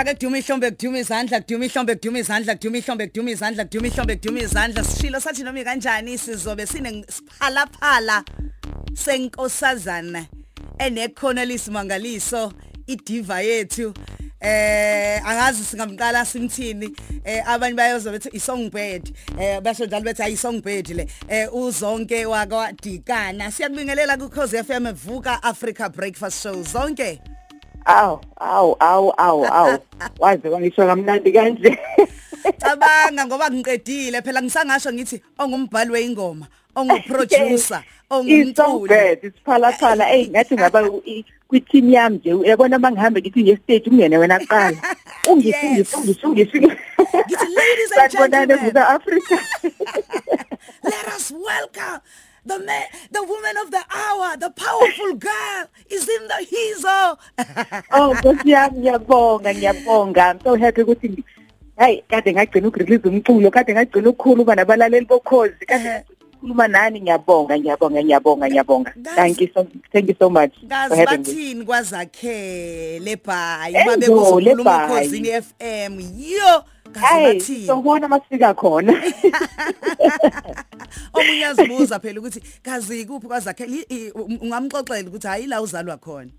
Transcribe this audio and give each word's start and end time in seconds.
Namuhla 0.00 0.14
ke 0.14 0.18
kuduma 0.18 0.38
ihlombe 0.38 0.70
kuduma 0.70 0.98
izandla 0.98 1.40
kuduma 1.40 1.64
ihlombe 1.66 1.94
kuduma 1.94 2.18
izandla 2.18 2.54
kuduma 2.54 2.78
ihlombe 2.78 3.06
kuduma 3.06 3.30
izandla 3.30 3.64
kuduma 3.64 3.86
ihlombe 3.86 4.16
kuduma 4.16 4.40
izandla. 4.40 4.84
Sishilo 4.84 5.20
sathi 5.20 5.42
noma 5.44 5.64
kanjani 5.64 6.18
sizobe 6.18 6.66
sine 6.66 7.04
siphalaphala 7.08 8.24
senkosazana 8.94 10.26
enekhono 10.78 11.44
lisimangaliso 11.44 12.52
idiva 12.86 13.42
yethu. 13.42 13.94
Eh 14.40 15.20
angazi 15.22 15.64
singamqala 15.64 16.24
simthini 16.24 16.88
eh 17.24 17.42
abanye 17.46 17.76
bayozo 17.76 18.10
bethi 18.10 18.30
isongbird. 18.32 19.12
Eh 19.38 19.60
basho 19.60 19.86
njalo 19.86 20.04
bethi 20.04 20.22
ayi 20.22 20.36
songbird 20.36 20.88
le. 20.96 21.06
Eh 21.28 21.46
uzonke 21.52 22.24
wakwadikana. 22.24 23.50
Siyakubingelela 23.50 24.16
ku 24.18 24.30
Khosi 24.30 24.64
FM 24.64 24.94
vuka 24.94 25.42
Africa 25.42 25.90
breakfast 25.90 26.42
show. 26.42 26.62
Zonke. 26.62 27.20
Aw, 27.86 28.20
aw, 28.40 28.66
aw, 28.80 29.04
aw, 29.18 29.38
aw. 29.44 29.68
Waze 30.18 30.48
wangisho 30.48 30.86
kamnandi 30.86 31.32
kanje. 31.32 31.78
cabanga 32.60 33.26
ngoba 33.26 33.50
ngiqedile 33.50 34.22
phela 34.22 34.42
ngisangasho 34.42 34.92
ngithi 34.92 35.22
ongumbhali 35.38 35.90
weingoma 35.90 36.46
onguproducer 36.76 37.82
ongumculi 38.10 38.88
bad 38.88 39.18
isiphalaphala 39.24 40.04
hey 40.04 40.28
ngathi 40.28 40.54
ngaba 40.54 40.80
kwi 41.48 41.60
team 41.60 41.90
yami 41.90 42.16
nje 42.16 42.32
uyabona 42.32 42.78
mangihamba 42.78 43.20
ngithi 43.20 43.42
nge 43.42 43.56
stage 43.56 43.90
ungene 43.90 44.18
wena 44.18 44.38
kuqala 44.38 44.76
ungifungise 45.28 45.96
ungifungise 45.96 46.58
Ngithi, 47.10 47.46
ladies 47.56 47.92
and 47.98 48.12
gentlemen. 48.12 48.58
South 48.58 48.76
Africa 48.76 49.36
let 50.84 51.06
us 51.08 51.32
welcome 51.32 52.00
the 52.46 52.58
man, 52.58 52.84
the 53.12 53.22
woman 53.22 53.56
of 53.62 53.70
the 53.70 53.84
hour 53.94 54.36
the 54.36 54.50
powerful 54.50 55.14
girl 55.28 55.64
is 55.90 56.08
in 56.08 56.28
the 56.28 56.46
hizo 56.50 57.18
oh 57.92 58.14
nkosi 58.14 58.50
yami 58.50 58.78
ngiyabonga 58.78 59.54
ngiyabonga. 59.54 60.30
I'm 60.30 60.40
so 60.44 60.54
happy 60.56 60.82
ukuthi 60.82 61.24
hayi 61.76 62.02
kade 62.08 62.32
ngagcina 62.32 62.68
ukurelease 62.68 63.08
umculo 63.08 63.50
kade 63.50 63.72
ngagcina 63.72 64.08
ukukhuluma 64.10 64.54
nabalaleli 64.54 65.06
bokhozi 65.06 65.66
kade 65.66 66.04
khuluma 66.40 66.68
nani? 66.68 67.00
Ngiyabonga 67.00 67.58
ngiyabonga 67.58 68.02
ngiyabonga 68.04 68.46
ngiyabonga. 68.48 68.92
Guys- 68.96 69.14
thank 69.16 69.40
you 69.40 69.48
so 69.54 69.66
thank 69.92 70.08
you 70.08 70.16
so 70.18 70.30
much 70.30 70.52
for 70.60 70.66
ngazi 70.66 70.96
having 70.96 71.18
me. 71.18 71.24
Bathini 71.24 71.64
kwazakhele 71.64 73.16
bhayi 73.16 73.74
Enzo, 73.76 73.86
babe 73.90 74.06
kuzokhuluma 74.06 74.54
le 74.56 74.64
bhayi. 74.64 75.06
ekhosini 75.06 75.28
FM 75.42 76.00
yo 76.18 76.52
ngazi 76.52 76.64
hayi 76.94 77.66
sobona 77.66 78.08
masifika 78.08 78.54
khona. 78.54 78.92
Omunye 81.14 81.46
azibuza 81.46 81.98
phela 82.00 82.20
ukuthi 82.20 82.40
kazi 82.62 83.04
kuphi 83.04 83.28
i- 83.90 84.12
ungamxoxela 84.14 85.08
ukuthi 85.08 85.26
hayi 85.26 85.46
la 85.46 85.62
uzalwa 85.62 85.96
khona. 85.96 86.30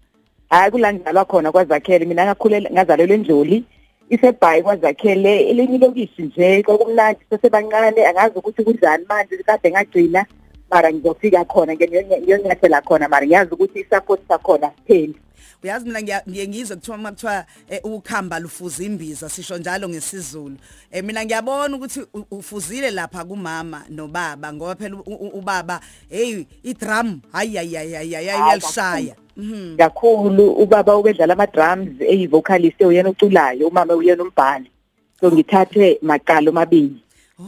Hayi 0.49 0.71
kulangizalwa 0.71 1.25
khona 1.25 1.51
kwazakhele. 1.51 2.05
Mina 2.05 2.25
ngakhulela 2.25 2.69
ngazalelwe 2.71 3.15
enjoli 3.15 3.63
isebhayi 4.09 4.63
kwazakhele. 4.63 5.49
Elinye 5.49 5.75
ilokishi 5.75 6.21
nje 6.21 6.63
kwakumnandi 6.63 7.19
sesebancane. 7.29 8.05
Angazi 8.05 8.39
ukuthi 8.39 8.63
kunjani 8.63 9.05
manje 9.09 9.37
kade 9.37 9.71
ngagcina. 9.71 10.25
Mara 10.71 10.93
ngizofika 10.93 11.45
khona 11.45 11.73
ngiyonyathela 11.75 12.81
khona 12.81 13.09
mara. 13.09 13.25
Ngiyazi 13.25 13.53
ukuthi 13.53 13.79
i-support 13.79 14.21
sakhona 14.27 14.67
kupheli. 14.69 15.15
Uyazi 15.63 15.85
mina 15.85 16.01
ngiye 16.01 16.47
ngizwe 16.47 16.75
kuthiwa 16.75 16.97
uma 16.97 17.11
kuthiwa 17.11 17.45
eh, 17.69 17.79
ukhamba 17.83 18.39
lufuza 18.39 18.83
imbiza 18.83 19.29
sisho 19.29 19.57
njalo 19.57 19.89
ngesizulu. 19.89 20.55
Eh 20.91 21.03
mina 21.03 21.25
ngiyabona 21.25 21.75
ukuthi 21.75 22.01
ufuzile 22.31 22.91
lapha 22.91 23.25
kumama 23.25 23.83
nobaba 23.89 24.53
ngoba 24.53 24.75
phela 24.75 24.97
ubaba 25.33 25.81
hey 26.09 26.45
idrum 26.63 27.21
hayi 27.31 27.55
hayi 27.55 27.75
hayi 27.75 27.93
hayi 27.93 28.13
hayi 28.13 28.41
uyalishaya 28.43 29.15
mhm. 29.37 29.77
Kakhulu. 29.77 30.51
Ubaba 30.51 30.97
ubedlala 30.97 31.33
ama-drums 31.33 32.01
eyi-vocalist 32.01 32.81
uyena 32.81 33.09
oculayo 33.09 33.67
umama 33.67 33.93
uyena 33.93 34.23
umbhali. 34.23 34.71
So 35.19 35.31
ngithathe 35.31 35.99
maqala 36.01 36.49
omabili. 36.49 37.03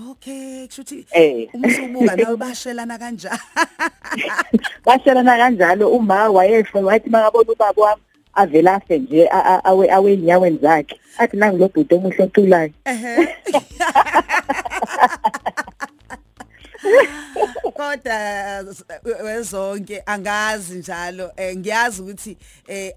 Okay 0.10 0.68
kushuthi 0.68 1.06
Eh. 1.12 1.50
umsubuka 1.54 2.16
nawe 2.16 2.36
bashelana 2.38 2.98
kanjani? 2.98 3.40
Bashelana 4.86 5.38
kanjalo. 5.38 5.90
Uma 5.92 6.30
wayesho 6.30 6.78
wathi 6.82 7.10
makabona 7.10 7.52
ubaba 7.52 7.82
wami 7.82 8.02
avela 8.34 8.74
afe 8.76 9.00
nje 9.00 9.28
a- 9.32 9.46
a- 9.54 9.62
awe 9.66 9.88
awey'nyaweni 9.92 10.58
zakhe 10.62 11.00
athi 11.18 11.38
nangu 11.38 11.58
lo 11.58 11.68
bhuti 11.70 11.96
omuhle 11.96 12.24
oculayo 12.24 12.72
ehe. 12.86 13.28
Kodwa 17.74 18.66
wezonke 19.24 20.04
angazi 20.06 20.76
njalo 20.76 21.32
eh, 21.38 21.58
ngiyazi 21.58 22.02
ukuthi 22.02 22.38
eh 22.68 22.94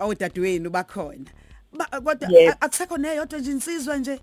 awudadewenu 0.00 0.70
bakhona. 0.70 1.30
Ba- 1.72 2.00
kodwa 2.00 2.28
akusekho 2.60 2.98
neyodwa 2.98 3.38
nje 3.38 3.50
insizwa 3.50 3.96
nje? 3.96 4.20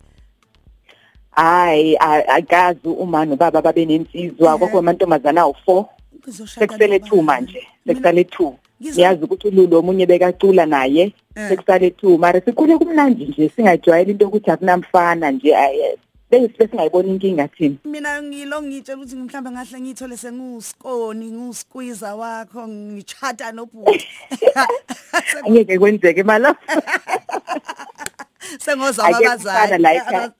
Hayi 1.39 1.95
a- 2.00 2.27
akazi 2.27 2.88
uma 2.88 3.25
nobaba 3.25 3.61
babe 3.61 3.85
nensizwa 3.85 4.50
Ehhe. 4.51 4.59
kokho 4.59 4.79
amantombazana 4.79 5.41
awu-four 5.41 5.85
Ngizoshada 6.23 6.67
sekusele 6.67 7.00
two 7.00 7.16
nobani? 7.16 7.25
manje 7.45 7.67
sekusale 7.88 8.23
two 8.23 8.55
Ngizo- 8.81 8.94
ngiyazi 8.94 9.23
ukuthi 9.23 9.47
ululo 9.47 9.79
omunye 9.79 10.05
bekacula 10.05 10.66
naye 10.66 11.13
Eh. 11.35 11.49
sekusale 11.49 11.89
two 11.91 12.17
mara 12.17 12.41
sikhule 12.41 12.78
kumnandi 12.78 13.25
nje 13.25 13.49
singajwayeli 13.55 14.11
into 14.11 14.25
yokuthi 14.25 14.51
akunamfana 14.51 15.31
nje 15.31 15.55
ay- 15.55 15.97
bese 16.31 16.67
singayibona 16.67 17.07
inkinga 17.09 17.47
thina 17.47 17.75
mina 17.85 18.22
ngilo 18.23 18.61
ngitshela 18.61 18.97
ukuthi 18.97 19.16
mhlawumbe 19.16 19.51
ngahle 19.51 19.79
ngithole 19.81 20.17
senguskoni 20.17 21.31
ngusqueezer 21.31 22.13
wakho 22.13 22.67
ngichata 22.67 23.51
nobhuti 23.51 24.07
angeke 25.45 25.79
kwenzeke 25.79 26.23
mala 26.23 26.55
sengoza 28.57 29.03
Ake 29.03 29.29
kufana 29.29 29.77
la 29.77 29.93
ekhaya. 29.93 30.33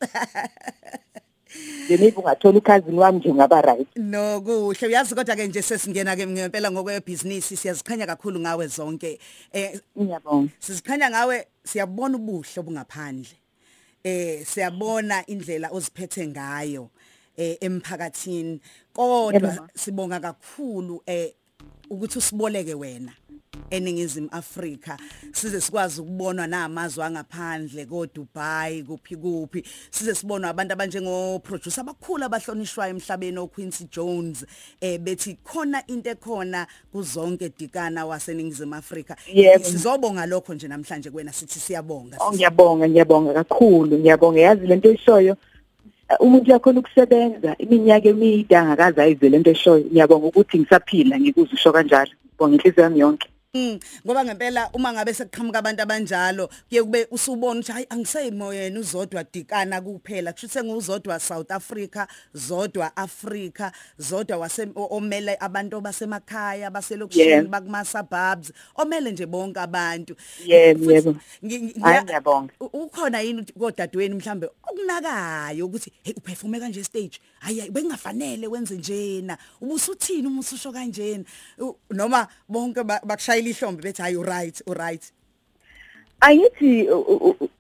maybe 1.89 2.13
ungathola 2.17 2.57
ukhazini 2.57 2.99
wami 2.99 3.19
nje 3.19 3.29
ungaba 3.29 3.61
right. 3.61 3.87
No 3.95 4.41
kuhle. 4.41 4.87
Uyazi 4.87 5.15
kodwa 5.15 5.35
ke 5.35 5.47
nje 5.47 5.61
sesingena 5.61 6.15
ke 6.15 6.27
ngempela 6.27 6.71
ngokwebusiness 6.71 7.53
siyazikhanya 7.61 8.05
kakhulu 8.05 8.39
ngawe 8.39 8.67
zonke. 8.67 9.19
Eh 9.53 9.79
ngiyabonga. 9.97 10.49
sizikhanya 10.59 11.09
ngawe 11.09 11.47
siyabona 11.63 12.17
ubuhle 12.17 12.59
obungaphandle. 12.59 13.37
Eh 14.03 14.45
siyabona 14.45 15.25
indlela 15.27 15.69
oziphethe 15.71 16.27
ngayo 16.27 16.89
eh 17.37 17.57
emphakathini. 17.61 18.59
Kodwa 18.93 19.33
Yebo. 19.33 19.67
sibonga 19.75 20.19
kakhulu 20.19 21.01
eh 21.05 21.33
ukuthi 21.89 22.17
usiboleke 22.17 22.73
wena. 22.73 23.13
Eningizimu 23.69 24.29
Afrika. 24.31 24.97
Size 25.31 25.61
sikwazi 25.61 26.01
ukubonwa 26.01 26.47
namazwe 26.47 27.05
angaphandle 27.05 27.85
ko 27.85 28.05
Dubai 28.05 28.83
kuphi 28.83 29.15
kuphi. 29.15 29.63
Size 29.91 30.15
sibonwa 30.15 30.49
abantu 30.49 30.73
abanjengo 30.73 31.39
producer 31.39 31.81
abakhulu 31.81 32.25
abahlonishwayo 32.25 32.95
emhlabeni 32.95 33.38
o 33.38 33.47
Quincy 33.47 33.88
Jones 33.91 34.45
eh 34.81 34.99
bethi 34.99 35.38
khona 35.43 35.83
into 35.88 36.09
ekhona 36.09 36.67
kuzonke 36.91 37.49
dikana 37.57 38.05
waseningizimu 38.05 38.75
Afrika. 38.75 39.15
Yebo. 39.33 39.63
sizobonga 39.63 40.25
lokho 40.25 40.53
nje 40.53 40.67
namhlanje 40.67 41.11
kwena 41.11 41.31
sithi 41.31 41.59
siyabonga 41.59 42.17
Oh 42.19 42.33
ngiyabonga 42.33 42.89
ngiyabonga 42.89 43.33
kakhulu 43.33 43.97
ngiyabonga. 43.97 44.39
Yazi 44.39 44.67
lento 44.67 44.91
eshoyo 44.91 45.38
uh, 46.09 46.25
umuntu 46.25 46.51
yakhona 46.51 46.79
ukusebenza 46.79 47.55
iminyaka 47.57 48.09
emide 48.09 48.57
angakaze 48.57 49.01
ayizwe 49.01 49.29
lento 49.29 49.51
eshoyo 49.51 49.85
ngiyabonga 49.85 50.27
ukuthi 50.27 50.59
ngisaphila 50.59 51.19
ngikuze 51.19 51.53
usho 51.53 51.71
kanjalo. 51.71 52.11
Ngibonga 52.25 52.55
inhliziyo 52.55 52.83
yami 52.83 52.99
yonke. 52.99 53.27
Mm 53.27 53.38
ngoba 53.53 54.25
ngempela 54.25 54.69
uma 54.77 54.93
ngabe 54.93 55.09
sekuqhamuka 55.13 55.57
abantu 55.59 55.81
abanjalo 55.81 56.49
kuye 56.69 56.83
kube 56.83 57.07
usubona 57.11 57.59
ukuthi 57.59 57.71
hayi 57.71 57.85
angiseyimoyeni 57.89 58.77
uzodwa 58.79 59.23
dikana 59.23 59.81
kuphela 59.81 60.33
kusho 60.33 60.47
senguzodwa 60.47 61.19
South 61.19 61.51
Africa 61.51 62.05
zodwa 62.33 62.95
Africa 62.97 63.71
zodwa 63.97 64.38
wase 64.38 64.67
o- 64.75 64.88
omele 64.97 65.35
abantu 65.39 65.81
basemakhaya 65.81 66.69
baselokishini 66.69 67.25
Yeah. 67.29 67.44
bakuma 67.47 67.85
suburbs 67.85 68.51
omele 68.75 69.12
nje 69.12 69.25
bonke 69.25 69.59
abantu 69.59 70.15
Yebo, 70.45 70.79
Futhi 70.83 70.94
yebo. 70.94 71.15
ngi- 71.44 71.59
ngi- 71.59 71.79
Hayi, 71.81 71.97
ngiya- 71.97 72.03
ngiyabonga. 72.03 72.53
u- 72.59 72.65
ukhona 72.85 73.21
yini 73.21 73.45
kodadweni 73.59 74.15
mhlambe 74.15 74.50
okunakayo 74.63 75.65
ukuthi 75.65 75.91
hey 76.03 76.13
uperforme 76.18 76.59
kanje 76.59 76.83
stage 76.83 77.19
hayi 77.39 77.59
hayi, 77.59 77.71
bengafanele 77.71 78.47
wenze 78.47 78.75
njena 78.77 79.38
ubusuthini 79.62 80.27
uma 80.27 80.39
ususho 80.39 80.71
kanjena 80.71 81.24
U- 81.57 81.75
noma 81.89 82.27
bonke 82.47 82.83
ba- 82.83 83.01
bakushayela 83.39 83.50
ihlombe 83.50 83.83
bethi 83.83 84.01
hayi 84.01 84.24
right 84.24 84.62
right 84.68 85.13
ayithi 86.21 86.89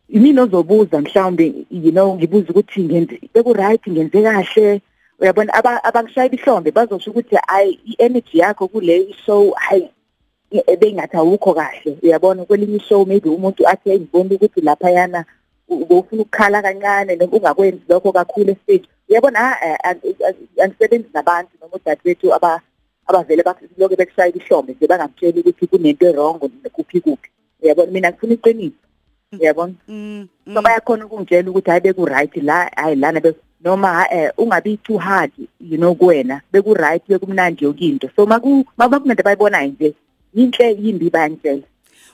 yimina 0.09 0.43
ozobuza 0.43 1.01
mhlawumbe 1.01 1.53
you 1.71 1.91
know 1.91 2.15
ngibuza 2.15 2.49
ukuthi 2.49 2.83
ngenze 2.83 3.19
beku 3.33 3.53
right 3.53 3.81
ngenze 3.87 4.21
kahle. 4.21 4.81
Uyabona 5.19 5.53
aba- 5.53 5.83
abangishayela 5.83 6.35
ihlombe 6.35 6.71
bazosho 6.71 7.11
ukuthi 7.11 7.35
hayi 7.47 7.79
i-energy 7.85 8.37
yakho 8.37 8.67
kule 8.67 9.15
show 9.25 9.51
hayi 9.51 9.89
bengathi 10.79 11.17
awukho 11.17 11.53
kahle. 11.53 11.97
Uyabona 12.03 12.45
kwelinye 12.45 12.79
show 12.79 13.05
maybe 13.05 13.29
umuntu 13.29 13.67
athi 13.67 13.99
ngibona 13.99 14.35
ukuthi 14.35 14.61
lapha 14.61 14.91
yana 14.91 15.25
ubufuna 15.67 16.21
ukukhala 16.21 16.61
kancane 16.61 17.15
noma 17.15 17.37
ungakwenzi 17.37 17.81
lokho 17.89 18.11
kakhulu 18.11 18.51
estage. 18.51 18.87
Uyabona 19.09 19.61
ah, 19.61 19.95
angisebenzi 20.63 21.09
nabantu 21.13 21.51
noma 21.61 21.75
udadewethu 21.75 22.33
aba 22.33 22.61
abavele 23.09 23.43
bakuloke 23.43 23.95
bekushayela 23.95 24.37
ihlombe 24.37 24.73
nje 24.73 24.87
bangamtsheli 24.87 25.39
ukuthi 25.41 25.67
kunento 25.67 26.05
erong 26.05 26.39
kuphi 26.71 27.01
kuphi 27.01 27.29
uyabona 27.61 27.91
mina 27.91 28.09
ngifuna 28.11 28.33
iqiniso. 28.33 28.85
Yabona 29.39 29.73
Mm. 29.87 30.27
so 30.53 30.61
bayakhona 30.61 31.05
ukungitshela 31.05 31.49
ukuthi 31.49 31.69
hayi 31.69 31.81
beku 31.81 32.05
right 32.05 32.35
la 32.37 32.69
hayi 32.75 32.95
lana 32.95 33.19
be 33.21 33.33
noma 33.63 34.05
eh 34.11 34.31
ungabi 34.37 34.77
too 34.83 34.97
hard 34.97 35.31
you 35.59 35.77
know 35.77 35.95
kuwena. 35.95 36.41
Beku 36.53 36.73
right 36.73 37.03
bekumnandi 37.07 37.65
yokinto 37.65 38.09
so 38.15 38.25
maku 38.25 38.65
mabakunento 38.77 39.23
bayibonayo 39.23 39.67
nje 39.67 39.93
yinhle 40.33 40.77
yimbi 40.81 41.09
bayangitshela. 41.09 41.63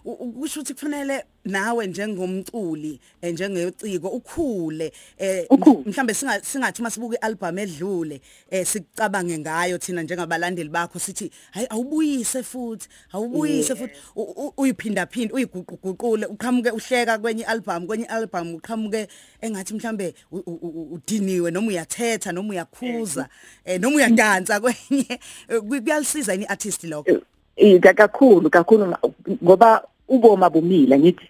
Kusho 0.06 0.60
ukuthi 0.62 0.74
kufanele 0.74 1.24
nawe 1.46 1.88
njengomculi 1.88 3.00
eh, 3.22 3.34
njengeciko 3.34 4.08
ukhule 4.08 4.94
eh 5.18 5.46
Ukhule. 5.50 5.84
mhlambe 5.86 6.14
singa 6.14 6.42
singathi 6.42 6.82
masibuka 6.82 7.18
ialbum 7.22 7.58
edlule 7.60 8.22
eh 8.50 8.66
sicabange 8.66 9.38
ngayo 9.40 9.78
thina 9.78 10.02
njengabalandeli 10.04 10.70
bakho 10.70 11.00
sithi 11.00 11.32
hayi 11.52 11.68
awubuyise 11.70 12.44
futhi 12.44 12.88
awubuyise 13.14 13.76
futhi. 13.76 13.94
U- 14.16 14.22
u- 14.48 14.54
uyiphinda 14.58 15.06
phinda 15.08 15.34
uyiguquguqule 15.34 16.26
uqhamuke 16.26 16.72
uhleka 16.72 17.18
kwenye 17.20 17.44
ialbum 17.44 17.88
kwenye 17.88 18.04
ialbum 18.06 18.56
uqhamuke 18.56 19.08
engathi 19.42 19.74
mhlambe 19.74 20.14
u- 20.32 20.38
u- 20.46 20.60
u- 20.62 20.94
udiniwe 20.94 21.52
noma 21.52 21.68
uyathetha 21.68 22.32
noma 22.32 22.50
uyakhuza 22.50 23.28
eh 23.66 23.82
noma 23.82 23.96
uyadansa 23.96 24.60
kwenye. 24.62 25.20
Eh, 25.50 25.62
kuyalisiza 25.62 26.34
ini 26.36 26.46
artist 26.46 26.84
lokho? 26.84 27.22
Eh 27.56 27.80
kakhulu 27.80 28.50
kakhulu 28.50 28.86
nga- 28.88 29.00
ngoba 29.44 29.84
uboma 30.08 30.50
bumila 30.50 31.00
ngithi 31.00 31.30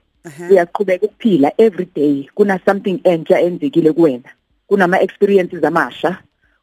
uyaqhubeka 0.51 1.06
ukuphila 1.06 1.51
every 1.57 1.86
day. 1.95 2.30
Kuna 2.36 2.60
something 2.66 3.00
entsha 3.04 3.42
enzekile 3.42 3.92
kuwena. 3.94 4.30
Kunama 4.68 5.01
experiences 5.01 5.63
amasha. 5.63 6.19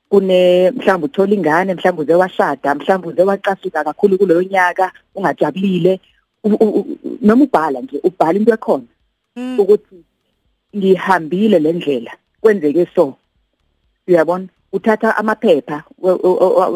Kune 0.09 0.71
mhlawumbe 0.71 1.05
uthola 1.07 1.35
ingane 1.35 1.75
mhlawumbe 1.75 2.03
uze 2.03 2.15
washada 2.15 2.75
mhlawumbe 2.75 3.09
uze 3.09 3.23
wacasuka 3.23 3.85
kakhulu 3.85 4.19
kuloyo 4.19 4.43
nyaka 4.43 4.93
ungajabulile. 5.15 6.01
Noma 7.23 7.45
ubhala 7.45 7.81
nje 7.81 8.01
ubhala 8.05 8.39
into 8.39 8.53
ekhona 8.55 8.85
Mm. 9.37 9.61
ukuthi 9.61 10.05
ngihambile 10.77 11.59
le 11.59 11.73
ndlela. 11.73 12.13
Kwenzeke 12.41 12.87
so. 12.95 13.17
Uyabona? 14.09 14.49
Uthatha 14.73 15.17
amaphepha 15.17 15.85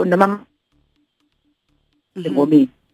noma 0.06 0.44
ngomini 2.18 2.68
Mm, 2.68 2.72
mm, 2.72 2.85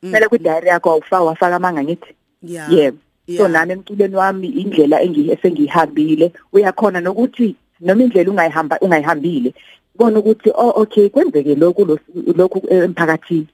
kumele 0.00 0.28
kwi-diary 0.28 0.68
yakho 0.68 0.90
awufaka 0.90 1.22
wafaka 1.24 1.56
amanga 1.56 1.82
ngithi 1.84 2.14
yeah 2.42 2.72
yebo. 2.72 2.98
So 3.26 3.32
Yeah. 3.42 3.50
nami 3.52 3.72
emculweni 3.72 4.16
wami 4.16 4.48
indlela 4.48 5.00
engi- 5.02 5.32
esengiyihambile 5.32 6.32
uyakhona 6.52 7.00
nokuthi 7.00 7.56
noma 7.80 8.02
indlela 8.04 8.30
ungayihamba 8.30 8.78
ungayihambile 8.80 9.54
ubona 9.94 10.18
ukuthi 10.18 10.50
oh 10.54 10.72
okay 10.82 11.08
kwenzeke 11.08 11.54
lokhu 11.54 11.84
lo- 11.84 11.98
lokhu 12.36 12.62
emphakathini. 12.70 13.46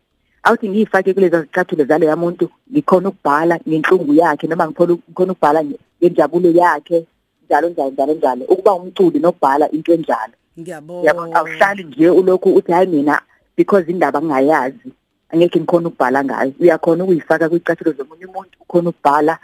Awuthi 0.43 0.69
ngiyifake 0.69 1.15
kulezi 1.15 1.37
zicathulo 1.41 1.85
zaleya 1.85 2.17
muntu 2.17 2.51
ngikhona 2.73 3.09
ukubhala 3.09 3.61
ngenhlungu 3.69 4.15
yakhe 4.15 4.47
noma 4.47 4.67
ngikhona 4.67 4.93
ngikhona 4.95 5.33
ukubhala 5.33 5.61
nge- 5.63 5.79
ngenjabulo 6.03 6.51
yakhe 6.51 7.05
njalo 7.47 7.69
njalo 7.69 7.91
njalo 7.91 8.15
njalo. 8.15 8.45
Ukuba 8.45 8.75
umculi 8.75 9.19
nokubhala 9.19 9.71
into 9.71 9.93
enjalo. 9.95 10.33
Yabo 10.57 11.01
ngiyabona 11.01 11.37
awuhlali 11.37 11.85
nje 11.85 12.11
ulokhu 12.11 12.55
uthi 12.55 12.73
hayi 12.73 12.87
mina 12.87 13.21
because 13.57 13.91
indaba 13.91 14.19
ngingayazi. 14.23 14.89
Angeke 15.33 15.61
ngikhona 15.61 15.89
ukubhala 15.89 16.25
ngayo. 16.25 16.53
Uyakhona 16.61 17.05
ukuyifaka 17.05 17.49
kwicathulo 17.49 17.93
zomunye 17.93 18.27
umuntu 18.27 18.51
ukhona 18.61 18.91
ukubhala 18.91 19.39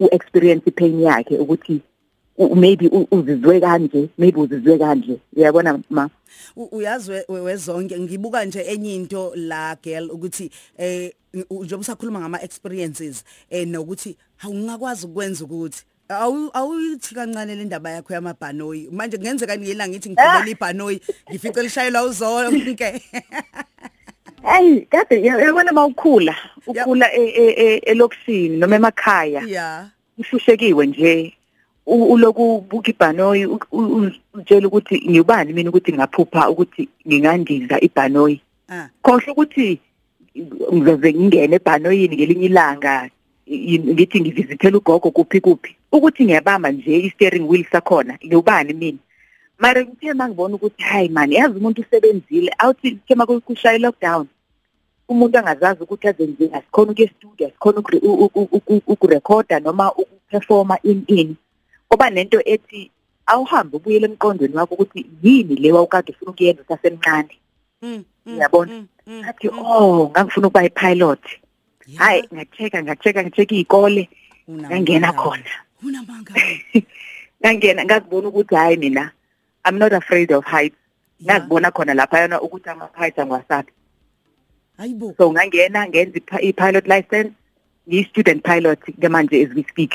u-experience 0.00 0.62
ipain 0.66 1.00
yakhe 1.00 1.38
ukuthi 1.38 1.80
u- 2.38 2.56
maybe 2.56 2.88
u- 2.88 3.08
uzizwe 3.10 3.60
kanje 3.60 4.08
maybe 4.18 4.40
uzizwe 4.40 4.78
kanje. 4.78 5.18
Uyabona 5.36 5.78
ma? 5.90 6.10
U- 6.56 6.68
uyazi 6.72 7.10
we- 7.10 7.24
we- 7.28 7.40
wezonke 7.40 8.00
ngibuka 8.00 8.44
nje 8.44 8.60
enye 8.60 8.94
into 8.94 9.32
la 9.36 9.76
girl 9.82 10.10
ukuthi 10.10 10.50
eh 10.78 11.12
u- 11.50 11.64
njengoba 11.64 11.80
usakhuluma 11.80 12.20
ngama 12.20 12.42
experiences 12.42 13.24
eh 13.50 13.66
nokuthi 13.68 14.16
awungakwazi 14.42 15.06
ukwenza 15.06 15.44
ukuthi 15.44 15.82
awu 16.08 16.50
awuyithi 16.52 17.14
kancane 17.14 17.54
le 17.54 17.64
ndaba 17.64 17.90
yakho 17.90 18.12
yamabhanoyi. 18.14 18.88
Manje 18.92 19.16
kungenzeka 19.16 19.56
ngiyela 19.56 19.88
ngithi 19.88 20.08
ngigibela 20.10 20.48
ibhanoyi 20.48 21.00
ngifice 21.30 21.62
lishayelwa 21.62 22.02
uzonke 22.04 23.02
hayi 24.42 24.80
kade 24.80 25.22
ya- 25.22 25.38
yabona 25.38 25.72
mawukhula 25.72 26.36
ukhula 26.66 27.12
e- 27.14 27.34
e- 27.42 27.54
e- 27.64 27.82
elokusini 27.86 28.56
noma 28.56 28.76
emakhaya. 28.76 29.42
Yeah 29.46 29.86
ushushekiwe 30.18 30.86
nje 30.86 31.32
uloku 31.86 32.60
buka 32.70 32.90
ibhanoyi 32.90 33.46
utshela 34.34 34.68
ukuthi 34.68 35.02
ngibani 35.10 35.52
mina 35.52 35.70
ukuthi 35.70 35.92
ngaphupha 35.92 36.50
ukuthi 36.50 36.88
ngingandiza 37.08 37.80
ibhanoyi? 37.80 38.40
Ah. 38.68 38.88
Khohle 39.02 39.32
ukuthi 39.32 39.78
ngizoze 40.74 41.12
ngingene 41.14 41.56
ebhanoyini 41.56 42.16
ngelinye 42.16 42.46
ilanga 42.46 43.10
ngithi 43.48 44.20
ngivizithela 44.20 44.78
ugogo 44.78 45.10
kuphi 45.10 45.40
kuphi? 45.40 45.76
Ukuthi 45.92 46.24
ngiyabamba 46.24 46.70
nje 46.72 46.96
i-steering 46.98 47.48
wheel 47.48 47.64
sakhona 47.72 48.18
ngubani 48.26 48.72
mina? 48.72 48.98
Mara 49.58 49.84
kuthe 49.84 50.14
mangibona 50.14 50.54
ukuthi 50.54 50.82
hayi 50.82 51.08
man 51.08 51.32
yazi 51.32 51.58
umuntu 51.58 51.82
usebenzile 51.82 52.54
awuthi 52.58 52.90
kuthe 52.90 53.14
makushaya 53.14 53.78
lockdown 53.78 54.26
umuntu 55.12 55.38
angazazi 55.38 55.82
ukuthi 55.82 56.08
azenzeni 56.08 56.54
asikhona 56.54 56.90
ukuya 56.92 57.08
studio 57.16 57.46
asikhona 57.46 57.78
ukure- 57.80 58.02
u- 58.02 58.30
u- 58.34 58.48
u- 58.52 58.62
u- 58.74 58.82
ukurekhoda 58.86 59.60
noma 59.60 59.92
ukuperforma 59.94 60.76
in 60.82 61.04
in 61.06 61.36
ngoba 61.88 62.10
nento 62.10 62.40
ethi 62.44 62.90
awuhambe 63.26 63.76
ubuyele 63.76 64.06
emqondweni 64.06 64.56
wakho 64.56 64.74
ukuthi 64.74 65.06
yini 65.22 65.54
le 65.56 65.72
wawukade 65.72 66.12
ufuna 66.12 66.30
ukuyenza 66.30 66.62
usasemncane 66.62 67.34
mm, 67.82 68.04
mm, 68.26 68.36
Uyabona? 68.36 68.72
mm, 68.72 68.86
mm, 69.06 69.22
athi 69.28 69.48
mm. 69.48 69.58
oh 69.58 70.08
ngangifuna 70.10 70.46
ukuba 70.46 70.64
i-pilot 70.64 71.20
Yeah. 71.86 71.98
hayi 72.02 72.22
ngacheka 72.34 72.82
ngacheka 72.82 73.22
ngacheka 73.22 73.54
iy'kole 73.54 74.08
Unamanga. 74.48 74.68
ngangena 74.76 75.12
khona 75.12 75.50
unamanga 75.86 76.34
ngangena 77.42 77.84
ngazibona 77.84 78.28
ukuthi 78.28 78.54
hayi 78.54 78.76
mina 78.76 79.10
i'm 79.68 79.78
not 79.78 79.92
afraid 79.92 80.32
of 80.32 80.44
heights 80.44 80.76
Yeah. 81.20 81.36
ngazibona 81.38 81.70
khona 81.70 81.94
laphayana 81.94 82.40
ukuthi 82.40 82.68
ama-heights 82.70 83.18
angiwasabi 83.18 83.72
hayibo. 84.78 85.14
So 85.18 85.32
ngangena 85.32 85.88
ngenza 85.88 86.18
i- 86.18 86.48
i-pilot 86.48 86.86
license 86.86 87.32
ngiyi-student 87.88 88.42
pilot 88.44 88.78
ke 88.80 89.08
manje 89.08 89.42
as 89.42 89.54
we 89.54 89.62
speak. 89.62 89.92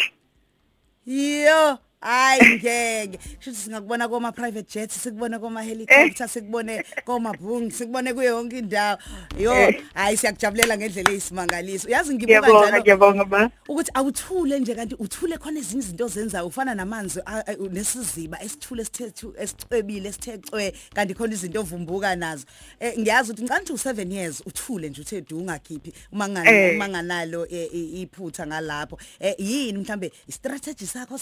Yo. 1.06 1.78
Hayi 2.02 2.42
ngeke. 2.60 3.20
Shithi 3.40 3.56
singakubona 3.58 4.08
koma 4.08 4.32
private 4.32 4.68
jets 4.70 4.98
sikubone 5.04 5.40
koma 5.40 5.64
helicopter 5.64 6.28
sikubone 6.30 6.84
koma 7.06 7.34
boom 7.34 7.72
sikubone 7.72 8.14
kuyo 8.14 8.30
yonke 8.30 8.60
indawo. 8.60 8.98
Yo 9.40 9.52
Eh. 9.54 9.82
hayi 9.96 10.18
siyakujabulela 10.18 10.78
ngendlela 10.78 11.12
eyisimangaliso. 11.12 11.88
Uyazi 11.88 12.14
ngibuka 12.14 12.40
ngiyabonga 12.42 12.68
njalo 12.68 12.82
ngiyabonga 12.82 13.26
ba 13.26 13.52
ukuthi 13.68 13.92
awuthule 13.94 14.60
nje 14.60 14.76
kanti 14.76 14.96
uthule 15.00 15.38
khona 15.38 15.60
ezinye 15.60 15.80
izinto 15.84 16.06
ozenzayo 16.06 16.48
ufana 16.48 16.76
namanzi 16.76 17.20
a- 17.26 17.44
a- 17.48 17.56
nesiziba 17.72 18.42
esithule 18.44 18.82
esithethu 18.82 19.34
esicwebile 19.38 20.10
esithecwe 20.10 20.74
kanti 20.94 21.14
khona 21.14 21.34
izinto 21.34 21.60
ovumbuka 21.62 22.16
nazo. 22.16 22.46
Eh 22.80 22.94
ngiyazi 23.00 23.32
ukuthi 23.32 23.44
ngicela 23.44 23.60
ukuthi 23.62 23.74
u7 23.74 24.12
years 24.14 24.44
uthule 24.46 24.90
nje 24.90 25.02
uthe 25.02 25.22
du 25.22 25.38
ungakhiphi 25.40 25.94
uma 26.12 26.30
ngani 26.30 26.50
Eh. 26.50 26.76
uma 26.76 26.88
nganalo 26.90 27.48
eh, 27.50 27.70
i- 27.74 28.02
iphutha 28.02 28.46
ngalapho. 28.48 29.00
Eh 29.20 29.34
yini 29.40 29.78
mhlambe 29.80 30.12
istrategy 30.28 30.86
sakho 30.86 31.18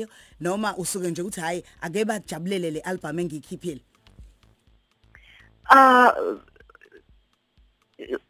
sisebenzisayo 0.00 0.08
noma 0.40 0.76
usuke 0.76 1.10
nje 1.10 1.22
ukuthi 1.22 1.40
hayi 1.40 1.64
ake 1.80 2.04
bajabulele 2.04 2.70
le 2.70 2.80
album 2.80 3.18
engiyikhiphile? 3.18 3.80
Ah 5.70 6.12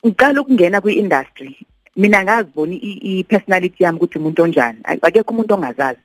ngiqala 0.07 0.41
ukungena 0.41 0.81
kwi-industry. 0.81 1.57
Mina 1.97 2.23
ngazibona 2.25 2.75
i- 2.75 3.21
i-personality 3.21 3.83
yami 3.85 3.99
ukuthi 3.99 4.19
umuntu 4.19 4.43
onjani. 4.43 4.79
Akekho 4.85 5.31
umuntu 5.31 5.55
ongazazi. 5.55 6.01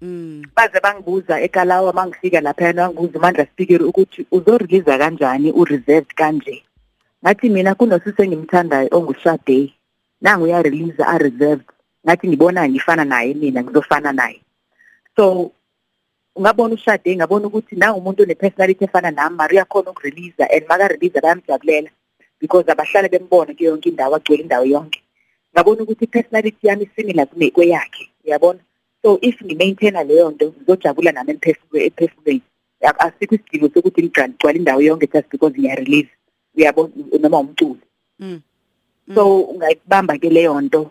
Mm. 0.00 0.42
Baze 0.54 0.80
bangibuza 0.80 1.40
ekalawa 1.40 1.92
mangifika 1.92 2.40
lapha 2.40 2.72
bangibuza 2.72 3.18
uMandla 3.18 3.46
speaker 3.46 3.82
ukuthi 3.82 4.26
uzorelease 4.30 4.98
kanjani? 4.98 5.52
Ureserved 5.52 6.14
kanje? 6.14 6.62
Ngathi 7.24 7.48
mina 7.48 7.74
kunosisi 7.74 8.22
engimthandayo 8.22 8.88
onguShade. 8.92 9.72
Nangu 10.20 10.44
uya 10.44 10.62
release 10.62 11.00
a 11.00 11.18
reserved 11.18 11.64
ngathi 12.04 12.28
ngibona 12.28 12.68
ngifana 12.68 13.04
naye 13.04 13.34
mina 13.34 13.62
ngizofana 13.62 14.12
naye. 14.12 14.40
So 15.16 15.52
ungabona 16.36 16.74
uShade 16.74 17.16
ngabona 17.16 17.46
ukuthi 17.46 17.76
nangu 17.76 17.98
umuntu 17.98 18.22
one-personality 18.22 18.84
efana 18.84 19.10
nami 19.10 19.36
Maria 19.36 19.64
khona 19.64 19.90
ukurelease 19.90 20.38
and 20.38 20.66
maka 20.68 20.88
release 20.88 21.20
bayamjabulela 21.20 21.90
because 22.38 22.66
abahlale 22.66 23.08
bembona 23.08 23.54
kuyo 23.54 23.70
yonke 23.70 23.88
indawo 23.88 24.16
agcwele 24.16 24.42
indawo 24.42 24.64
yonke. 24.64 25.00
Ngabona 25.54 25.82
ukuthi 25.82 26.04
i-personality 26.04 26.66
yami 26.66 26.88
similar 26.96 27.26
kune 27.26 27.50
kweyakhe 27.50 28.10
uyabona? 28.24 28.60
So 29.02 29.18
if 29.22 29.42
ngi-maintaina 29.42 30.04
leyo 30.04 30.30
nto 30.30 30.52
ngizojabula 30.52 31.12
nami 31.12 31.30
emphefumulweni 31.30 32.42
asikho 32.98 33.34
isidingo 33.34 33.68
sokuthi 33.74 34.02
ngigcwale 34.02 34.58
indawo 34.58 34.80
yonke 34.80 35.06
just 35.06 35.30
because 35.30 35.54
ngiya-release 35.56 36.10
uyabona? 36.56 36.92
Noma 37.20 37.38
umculo. 37.38 37.80
Mm. 38.20 38.40
So 39.14 39.40
ungayibamba 39.40 40.18
ke 40.18 40.30
leyo 40.30 40.60
nto 40.60 40.90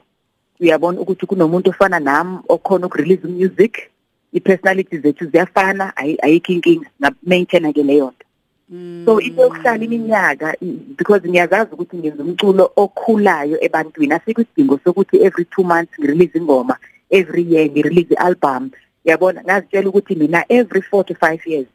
uyabona 0.59 1.01
ukuthi 1.01 1.25
kunomuntu 1.25 1.69
ofana 1.69 1.99
nami 1.99 2.39
okhona 2.49 2.87
ukurelease 2.87 3.27
music 3.27 3.91
i-personality 4.37 4.97
zethu 4.99 5.25
ziyafana 5.31 5.93
ayi- 5.95 6.19
ayikho 6.21 6.51
inkinga 6.53 6.89
nga-maintaina 6.99 7.73
ke 7.73 7.83
leyo 7.83 8.11
nto. 8.11 8.25
Mm. 8.69 9.03
so 9.05 9.19
into 9.21 9.41
yokuhlala 9.41 9.83
iminyaka 9.85 10.55
i- 10.61 10.79
because 10.97 11.21
ngiyazazi 11.29 11.69
ukuthi 11.73 11.97
ngenza 11.97 12.23
umculo 12.23 12.71
okhulayo 12.75 13.57
ebantwini 13.65 14.13
asikho 14.13 14.41
isidingo 14.41 14.79
sokuthi 14.83 15.21
every 15.21 15.45
two 15.45 15.63
months 15.63 15.93
ngirelease 15.99 16.33
ingoma 16.37 16.75
every 17.09 17.43
year 17.45 17.69
ngi-release 17.69 18.11
i-album. 18.17 18.71
Yabona 19.05 19.43
ngazitshela 19.45 19.89
ukuthi 19.89 20.15
mina 20.15 20.41
every 20.49 20.81
4 20.81 21.03
to 21.05 21.13
5 21.13 21.45
years 21.45 21.67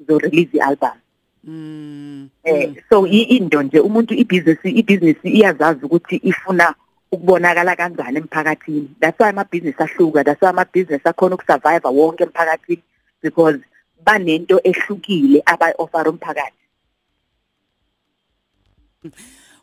ngizo-release 0.00 0.52
i-album. 0.54 0.96
Mm. 1.44 2.28
eh 2.44 2.72
so 2.88 3.06
i- 3.06 3.28
into 3.36 3.62
nje 3.62 3.80
umuntu 3.80 4.14
ibusiness 4.14 4.58
ibusiness 4.64 5.16
iyazazi 5.24 5.84
ukuthi 5.84 6.16
ifuna 6.22 6.74
ukubonakala 7.14 7.76
kanjani 7.76 8.18
emphakathini 8.18 8.88
that's 9.00 9.18
why 9.20 9.28
ama 9.28 9.44
business 9.44 9.80
ahluka 9.80 10.24
that's 10.24 10.42
why 10.42 10.48
ama 10.48 10.64
business 10.64 11.02
akhona 11.06 11.34
ukusurvive 11.34 11.88
wonke 11.88 12.22
emphakathini 12.24 12.82
because 13.22 13.58
banento 14.06 14.60
ehlukile 14.64 15.42
abayi-offer 15.46 16.08
umphakathi 16.08 16.64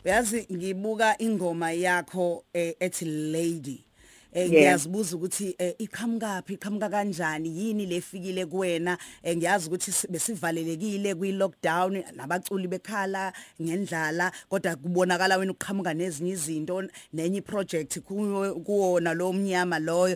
Uyazi 0.05 0.47
ngibuka 0.51 1.17
ingoma 1.17 1.71
yakho 1.71 2.43
eh, 2.53 2.75
ethi 2.79 3.05
Lady. 3.05 3.83
Eh 4.33 4.47
ngiyazibuza 4.49 5.15
ukuthi 5.15 5.55
eh, 5.59 5.75
iqhamuka 5.79 6.41
phi 6.47 6.53
iqhamuka 6.53 6.89
kanjani 6.89 7.49
yini 7.49 7.85
lefikile 7.85 8.45
kuwena? 8.45 8.97
Eh, 9.23 9.37
ngiyazi 9.37 9.67
ukuthi 9.67 9.91
si- 9.91 10.07
besivalelekile 10.07 11.15
kwi 11.15 11.31
lockdown 11.31 12.03
nabaculi 12.15 12.67
bekhala 12.67 13.33
ngendlala 13.61 14.31
kodwa 14.49 14.75
kubonakala 14.75 15.37
wena 15.37 15.51
uqhamuka 15.51 15.93
nezinye 15.93 16.31
izinto 16.31 16.83
nenye 17.13 17.41
project 17.41 17.99
kuwo 17.99 18.53
kuwona 18.55 19.13
lo 19.13 19.33
mnyama 19.33 19.79
loyo. 19.79 20.15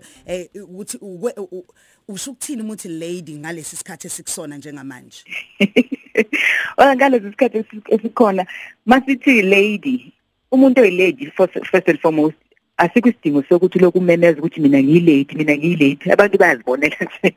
Ukuthi 0.63 0.97
ukwe- 0.97 1.37
u- 1.39 1.49
u- 1.51 1.65
usho 2.07 2.31
ukuthini 2.31 2.61
umuthi 2.61 2.87
lady 2.89 3.35
ngalesi 3.37 3.75
sikhathi 3.75 4.07
esikusona 4.07 4.57
njengamanje? 4.57 5.23
Ola 6.77 6.95
ngalezi 6.95 7.29
sikhathi 7.31 7.57
esi- 7.57 7.93
esikhona 7.95 8.45
masithi 8.85 9.41
lady 9.41 10.13
umuntu 10.51 10.81
oyilady 10.81 11.31
first 11.35 11.53
first 11.71 11.89
and 11.89 11.99
foremost. 11.99 12.35
Asikho 12.77 13.09
isidingo 13.09 13.43
sokuthi 13.49 13.79
lokumemeza 13.79 14.39
ukuthi 14.39 14.61
mina 14.61 14.83
ngiyilady 14.83 15.35
mina 15.35 15.55
ngiyilady 15.57 16.11
abantu 16.11 16.37
bayazibonela 16.37 16.97
nje. 17.01 17.35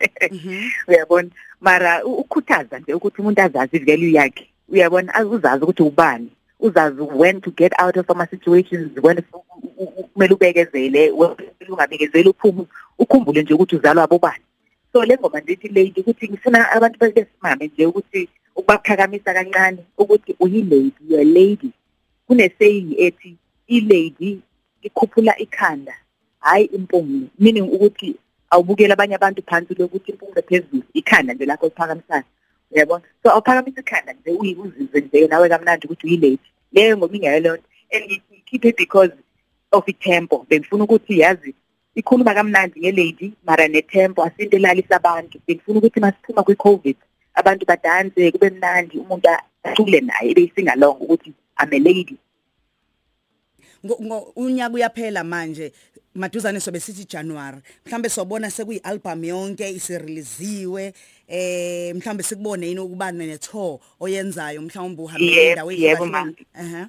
Uyabona? 0.88 1.30
Mara 1.60 2.04
u- 2.04 2.14
ukukhuthaza 2.14 2.78
nje 2.78 2.94
ukuthi 2.94 3.20
umuntu 3.20 3.42
azazi 3.42 3.76
ivalue 3.76 4.12
yakhe. 4.12 4.48
Uyabona? 4.68 5.14
Az- 5.14 5.26
uzazi 5.26 5.64
ukuthi 5.64 5.82
ubani. 5.82 6.28
Uzazi 6.60 7.00
when 7.02 7.40
to 7.40 7.50
get 7.50 7.72
out 7.78 7.96
of 7.96 8.10
ama 8.10 8.26
situations 8.26 8.90
when 9.02 9.18
u- 9.32 9.44
u- 9.78 9.92
u- 9.98 10.02
kumele 10.12 10.34
ubekezele 10.34 11.10
when 11.10 11.30
kumele 11.34 11.70
ungabekezeli 11.70 12.28
uphume 12.28 12.64
ukhumbule 12.98 13.42
nje 13.42 13.54
ukuthi 13.54 13.76
uzalwa 13.76 14.04
abobani 14.04 14.42
so 14.92 15.04
le 15.04 15.16
ngoma 15.16 15.40
ndithi 15.40 15.68
lady 15.68 16.00
ukuthi 16.00 16.28
ngifuna 16.28 16.72
abantu 16.72 16.98
besimame 16.98 17.66
nje 17.66 17.86
ukuthi 17.86 18.28
ukubaphakamisa 18.56 19.34
kancane 19.34 19.78
ukuthi 19.98 20.34
uyilady 20.40 20.92
you're 21.08 21.20
a 21.22 21.24
lady. 21.24 21.70
Kunesaying 22.26 22.94
ethi 22.98 23.36
ilady 23.68 24.40
ikhuphula 24.82 25.38
ikhanda 25.38 25.94
hayi 26.40 26.64
impumlo 26.64 27.26
meaning 27.38 27.68
ukuthi 27.74 28.16
awubukela 28.50 28.94
abanye 28.94 29.14
abantu 29.14 29.42
phansi 29.42 29.74
lokuthi 29.74 30.12
impumlo 30.12 30.42
phezulu 30.42 30.82
ikhanda 30.94 31.34
nje 31.34 31.46
lakho 31.46 31.66
liphakamisayo 31.66 32.24
uyabona 32.70 33.04
so 33.22 33.30
awuphakamisa 33.30 33.80
ikhanda 33.80 34.12
nje 34.12 34.30
uyizizwe 34.30 35.00
nje 35.00 35.26
nawe 35.26 35.48
kamnandi 35.48 35.86
ukuthi 35.86 36.06
uyilady 36.06 36.38
leyo 36.72 36.96
ngoma 36.96 37.16
ingayo 37.16 37.40
leyo 37.40 37.56
nto 37.56 37.66
and 37.92 38.04
ngiyikhiphe 38.04 38.72
because 38.72 39.12
of 39.72 39.88
itempo 39.88 40.46
bengifuna 40.48 40.84
ukuthi 40.84 41.18
yazi 41.18 41.54
ikhuluma 41.94 42.34
kamnandi 42.34 42.80
ngelady 42.80 43.32
mara 43.44 43.68
netempo 43.68 44.24
asinto 44.24 44.56
elalisa 44.56 44.96
abantu 44.96 45.40
bengifuna 45.46 45.78
ukuthi 45.78 46.00
masiphuma 46.00 46.42
kwi-covid 46.42 46.96
abantu 47.34 47.66
badanse 47.66 48.30
kube 48.32 48.50
mnandi 48.50 48.98
umuntu 48.98 49.28
acule 49.62 50.00
naye 50.00 50.34
beyisingalong 50.34 50.96
ukuthi 51.00 51.32
I'm 51.60 51.72
a 51.72 51.78
lady 51.78 52.04
Ngo- 52.04 52.14
ngo- 52.14 52.27
unyaka 54.36 54.74
uyaphela 54.74 55.24
manje 55.24 55.72
maduzane 56.14 56.60
sobe 56.60 56.80
sithi 56.80 57.04
January 57.04 57.58
mhlambe 57.86 58.08
sobona 58.08 58.50
sekuyi 58.50 58.78
album 58.78 59.24
yonke 59.24 59.70
isireleasiwe 59.70 60.92
eh 61.28 61.94
mhlambe 61.94 62.22
sikubone 62.22 62.66
yini 62.66 62.80
ukuba 62.80 63.12
ne 63.12 63.38
tour 63.38 63.78
oyenzayo 64.00 64.62
mhlawumbe 64.62 65.02
uhambe 65.02 65.50
indawo 65.50 65.72
yebo, 65.72 66.04
ezihlukahlukene. 66.04 66.46
Aha. 66.54 66.88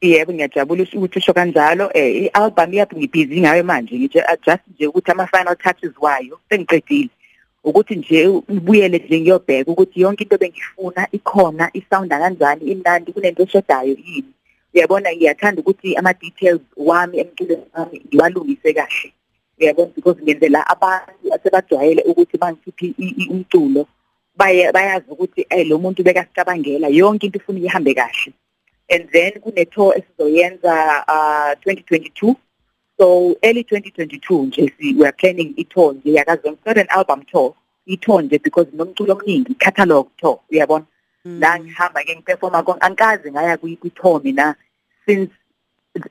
yebo 0.00 0.32
ngiyajabula 0.32 0.86
ukuthi 0.94 1.18
usho 1.18 1.32
kanjalo 1.32 1.90
eh 1.94 2.22
i-album 2.22 2.74
yapi 2.74 2.96
ngibhizi 2.96 3.40
ngayo 3.40 3.64
manje 3.64 3.98
ngitshe 3.98 4.22
just 4.46 4.62
nje 4.68 4.86
ukuthi 4.86 5.10
ama-final 5.10 5.56
touches 5.56 5.92
wayo 6.00 6.40
sengiqedile 6.48 7.10
ukuthi 7.64 7.96
nje 7.96 8.28
ngibuyele 8.28 8.98
nje 8.98 9.20
ngiyobheka 9.20 9.70
ukuthi 9.70 10.00
yonke 10.00 10.22
into 10.22 10.38
bengifuna 10.38 11.08
ikhona 11.12 11.70
isounda 11.72 12.18
kanjani 12.18 12.64
imnandi 12.64 13.12
kunento 13.12 13.42
eshodayo 13.42 13.96
yini 14.04 14.32
uyabona 14.74 15.12
ngiyathanda 15.16 15.60
ukuthi 15.60 15.96
ama-details 15.96 16.60
wami 16.76 17.18
emculweni 17.18 17.62
wami 17.74 18.02
ngiwalungise 18.06 18.72
kahle. 18.72 19.12
Uyabona 19.60 19.90
because 19.94 20.22
ngenzela 20.22 20.66
abantu 20.66 21.34
asebajwayele 21.34 22.02
ukuthi 22.02 22.38
bangikhiphe 22.38 22.86
i- 23.04 23.14
i- 23.22 23.28
umculo 23.30 23.86
baye 24.36 24.72
bayazi 24.72 25.06
ukuthi 25.10 25.46
eh 25.50 25.66
lo 25.66 25.78
muntu 25.78 26.02
bekasicabangela 26.02 26.88
yonke 26.88 27.26
into 27.26 27.38
ifuna 27.38 27.58
ihambe 27.60 27.94
kahle. 27.94 28.32
And 28.90 29.08
then 29.12 29.32
kune-tour 29.40 29.94
esizoyenza 29.98 31.04
uh 31.08 31.52
2022 31.64 32.34
so 32.98 33.36
early 33.42 33.62
2022 33.62 34.46
nje 34.46 34.72
si 34.78 34.94
we 34.94 35.06
are 35.06 35.12
planning 35.12 35.54
i-tour 35.56 35.94
nje 35.94 36.12
yakazonke 36.12 36.58
not 36.66 36.78
an 36.78 36.86
album 36.90 37.22
tour. 37.32 37.54
I-tour 37.86 38.22
nje 38.22 38.38
because 38.42 38.68
nomculo 38.72 39.14
omningi 39.14 39.52
i-catalog 39.52 40.06
tour 40.16 40.38
uyabona? 40.52 40.84
La 41.24 41.58
ngihamba 41.58 42.04
ke 42.04 42.14
ngiperforma 42.16 42.62
konke 42.62 42.80
angikaze 42.86 43.30
ngaya 43.32 43.56
kwi- 43.56 43.76
kwi-tour 43.76 44.20
mina 44.24 44.54
since 45.06 45.30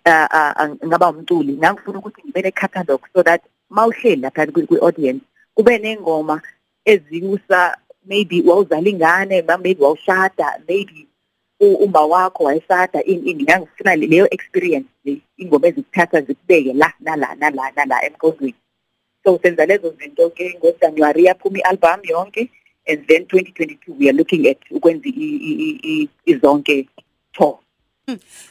uh, 0.05 0.27
uh, 0.31 0.67
ngaba 0.85 1.09
umculi 1.09 1.53
ngangifuna 1.57 1.99
ukuthi 1.99 2.21
ngibe 2.23 2.41
ne-catalog 2.41 3.01
so 3.13 3.23
that 3.23 3.41
mawuhleli 3.69 4.21
lapha 4.21 4.45
kwi- 4.45 4.65
kwi-audience 4.67 5.21
kube 5.55 5.77
nengoma 5.77 6.41
ezikusa 6.85 7.77
maybe 8.05 8.41
wawuzala 8.45 8.89
ingane 8.89 9.41
ma- 9.41 9.57
maybe 9.57 9.83
wawushada 9.83 10.59
maybe 10.67 11.07
u- 11.59 11.75
uma 11.85 12.01
wakho 12.05 12.43
wayeshada 12.43 13.03
ini 13.03 13.31
ini 13.31 13.43
ngangifuna 13.43 13.95
le- 13.95 14.07
leyo 14.07 14.27
experience 14.31 14.87
le 15.05 15.21
ingoma 15.37 15.67
ezikuthatha 15.67 16.21
zikubeke 16.21 16.73
la 16.73 16.93
nala 16.99 17.35
nala 17.35 17.71
nala 17.75 18.05
emqondweni. 18.05 18.55
So 19.23 19.39
senza 19.43 19.65
lezo 19.65 19.89
zinto 19.99 20.29
ke 20.29 20.55
ngoJanuary 20.59 21.23
yaphuma 21.25 21.57
i-album 21.59 21.99
yonke. 22.03 22.49
And 22.87 23.05
then 23.07 23.25
2022 23.25 23.93
we 23.93 24.09
are 24.09 24.13
looking 24.13 24.47
at 24.47 24.57
ukwenza 24.71 25.09
izonke 26.25 26.87
tour. 27.33 27.59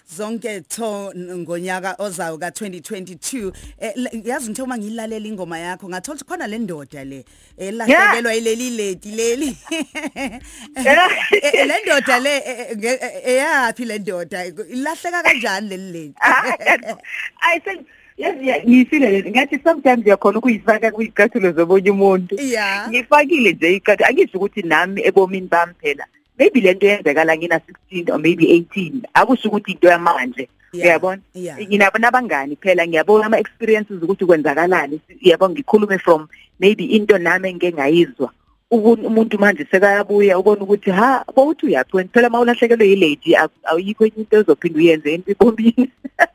Zonke 0.07 0.61
tho 0.69 1.13
ngonyaka 1.17 1.97
ozayo 1.99 2.37
ka2022 2.37 3.53
eh, 3.81 3.93
yazi 4.25 4.51
ngithe 4.51 4.63
uma 4.63 4.77
ngilalela 4.79 5.27
ingoma 5.27 5.59
yakho 5.59 5.89
ngathola 5.89 6.25
khona 6.29 6.47
le 6.47 6.59
ndoda 6.59 7.05
le 7.05 7.25
elahlekelwa 7.57 8.35
ileli 8.35 8.71
lady 8.77 9.11
leli. 9.17 9.57
Eh, 10.77 11.67
le 11.67 11.75
ndoda 11.85 12.19
le 12.21 12.37
eh, 12.37 12.77
eh, 12.83 12.99
eh, 13.01 13.23
eyapi 13.25 13.85
le 13.85 13.99
ndoda? 13.99 14.45
Ilahleka 14.45 15.23
kanjani 15.23 15.69
leli 15.69 15.93
lady 15.93 16.15
I 17.41 17.59
think 17.61 17.87
yes 18.17 18.37
yeah 18.43 18.65
ngiyisile 18.65 19.11
le 19.23 19.31
ngathi 19.31 19.59
sometimes 19.65 20.07
uyakhona 20.07 20.39
ukuyifaka 20.39 20.91
kuyicathulo 20.91 21.53
zobonye 21.53 21.91
umuntu. 21.91 22.37
Yeah 22.41 22.89
ngifakile 22.91 23.53
nje 23.53 23.75
ikati 23.77 24.05
angisho 24.05 24.39
ukuthi 24.39 24.63
nami 24.63 25.03
ebomini 25.05 25.49
bami 25.49 25.73
phela 25.81 26.05
maybe 26.39 26.61
lento 26.61 26.87
yenzekala 26.87 27.37
ngina 27.37 27.61
16 27.93 28.13
or 28.13 28.19
maybe 28.19 28.45
18 28.45 28.93
akusho 29.15 29.49
ukuthi 29.49 29.73
into 29.73 29.89
yamanje 29.89 30.49
Yeah, 30.73 30.87
uyabona? 30.87 31.23
yeah. 31.35 31.59
nginabo 31.61 31.99
nabangani 31.99 32.57
phela 32.57 32.87
ngiyabona 32.87 33.27
ama 33.27 33.39
experiences 33.39 34.03
ukuthi 34.03 34.25
kwenzakalani 34.27 35.01
uyabona 35.25 35.55
ngikhulume 35.55 35.99
from 35.99 36.29
maybe 36.61 36.85
into 36.85 37.19
nami 37.19 37.49
engeke 37.49 37.77
ngayizwa. 37.77 38.31
Ubu- 38.71 39.07
umuntu 39.07 39.39
manje 39.39 39.67
sekayabuya 39.71 40.39
ubona 40.39 40.61
ukuthi 40.63 40.91
ha 40.91 41.25
bowuthi 41.37 41.67
uyaphi 41.67 41.97
wena 41.97 42.09
phela 42.13 42.31
mawulahlekelwe 42.31 42.89
yilady 42.89 43.37
aku- 43.37 43.61
awuyikho 43.65 44.07
enye 44.07 44.17
into 44.17 44.37
ezophinda 44.37 44.79
uyenze 44.79 45.15
embombini 45.15 45.91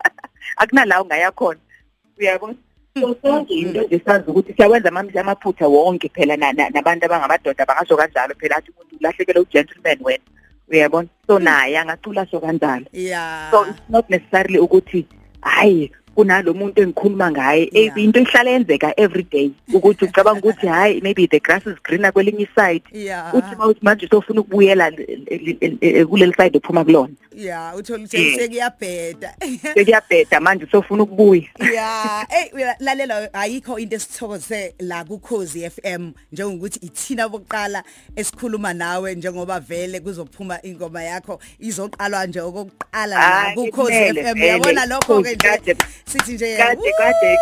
akunalawo 0.58 1.06
ngayakhona 1.06 1.60
uyabona 2.22 2.56
so 3.00 3.16
sonke 3.22 3.54
into 3.54 3.82
nje 3.84 4.02
sazi 4.06 4.32
ukuthi 4.32 4.54
siyawenza 4.54 4.90
amamzi 4.90 5.20
amaphutha 5.20 5.68
wonke 5.68 6.10
phela 6.10 6.38
na- 6.38 6.52
na- 6.54 6.70
nabantu 6.70 7.06
abangamadoda 7.06 7.66
bangasho 7.66 7.98
kanjalo 7.98 8.34
phela 8.40 8.56
athi 8.58 8.72
umuntu 8.72 8.96
ulahlekelwe 9.00 9.42
u-gentleman 9.42 9.98
wena. 10.04 10.24
Uyabona 10.72 11.08
so 11.28 11.40
naye 11.40 11.78
angacula 11.80 12.22
asho 12.22 12.40
kanjalo. 12.40 12.86
Yeah. 12.94 13.52
So 13.52 13.64
it's 13.66 13.80
not 13.90 14.10
necessarily 14.10 14.60
ukuthi 14.60 15.06
hayi 15.42 15.92
kunalo 16.16 16.54
muntu 16.54 16.82
engikhuluma 16.82 17.32
ngaye. 17.32 17.70
Yeah. 17.72 17.98
into 17.98 18.20
ihlala 18.20 18.50
yenzeka 18.50 18.94
every 18.98 19.24
day 19.24 19.52
ukuthi 19.74 20.06
ucabanga 20.06 20.40
ukuthi 20.44 20.68
hayi 20.68 21.02
maybe 21.02 21.28
the 21.28 21.40
grass 21.40 21.66
is 21.68 21.76
greener 21.84 22.12
kwelinye 22.12 22.48
side 22.56 22.84
yeah. 22.92 23.34
Uthi 23.36 23.56
mawuthi 23.56 23.80
manje 23.82 24.06
usofuna 24.06 24.42
ukubuyela 24.42 24.90
le- 24.90 25.20
le- 25.32 25.78
le- 25.82 26.06
kuleli 26.06 26.34
side 26.34 26.58
ophuma 26.58 26.84
kulona. 26.84 27.14
Yeah 27.36 27.78
uthola 27.78 28.04
ukuthi 28.04 28.36
sekuyabheda. 28.36 29.34
Sekuyabheda 29.76 30.40
manje 30.40 30.68
sofuna 30.72 31.04
ukubuya. 31.04 31.44
Yeah. 31.74 32.26
Hey 32.30 32.52
lalela 32.80 33.34
ayikho 33.34 33.80
into 33.80 33.96
esithokoze 33.96 34.74
la 34.80 35.04
ku 35.04 35.20
Khosi 35.20 35.70
FM 35.70 36.12
njengokuthi 36.34 36.80
ithina 36.86 37.30
bokuqala 37.30 37.84
esikhuluma 38.16 38.74
nawe 38.74 39.16
njengoba 39.16 39.60
vele 39.60 40.00
kuzophuma 40.00 40.60
ingoma 40.64 41.04
yakho 41.04 41.40
izoqalwa 41.60 42.26
nje 42.28 42.40
okokuqala 42.42 43.16
la 43.16 43.54
ku 43.56 43.72
Khosi 43.72 44.14
FM 44.14 44.38
yabona 44.38 44.86
lokho 44.86 45.24
ke 45.24 45.36
nje? 45.36 45.76
Sithi 46.12 46.34
nje 46.34 46.58
kade 46.58 46.92
kade 46.98 47.38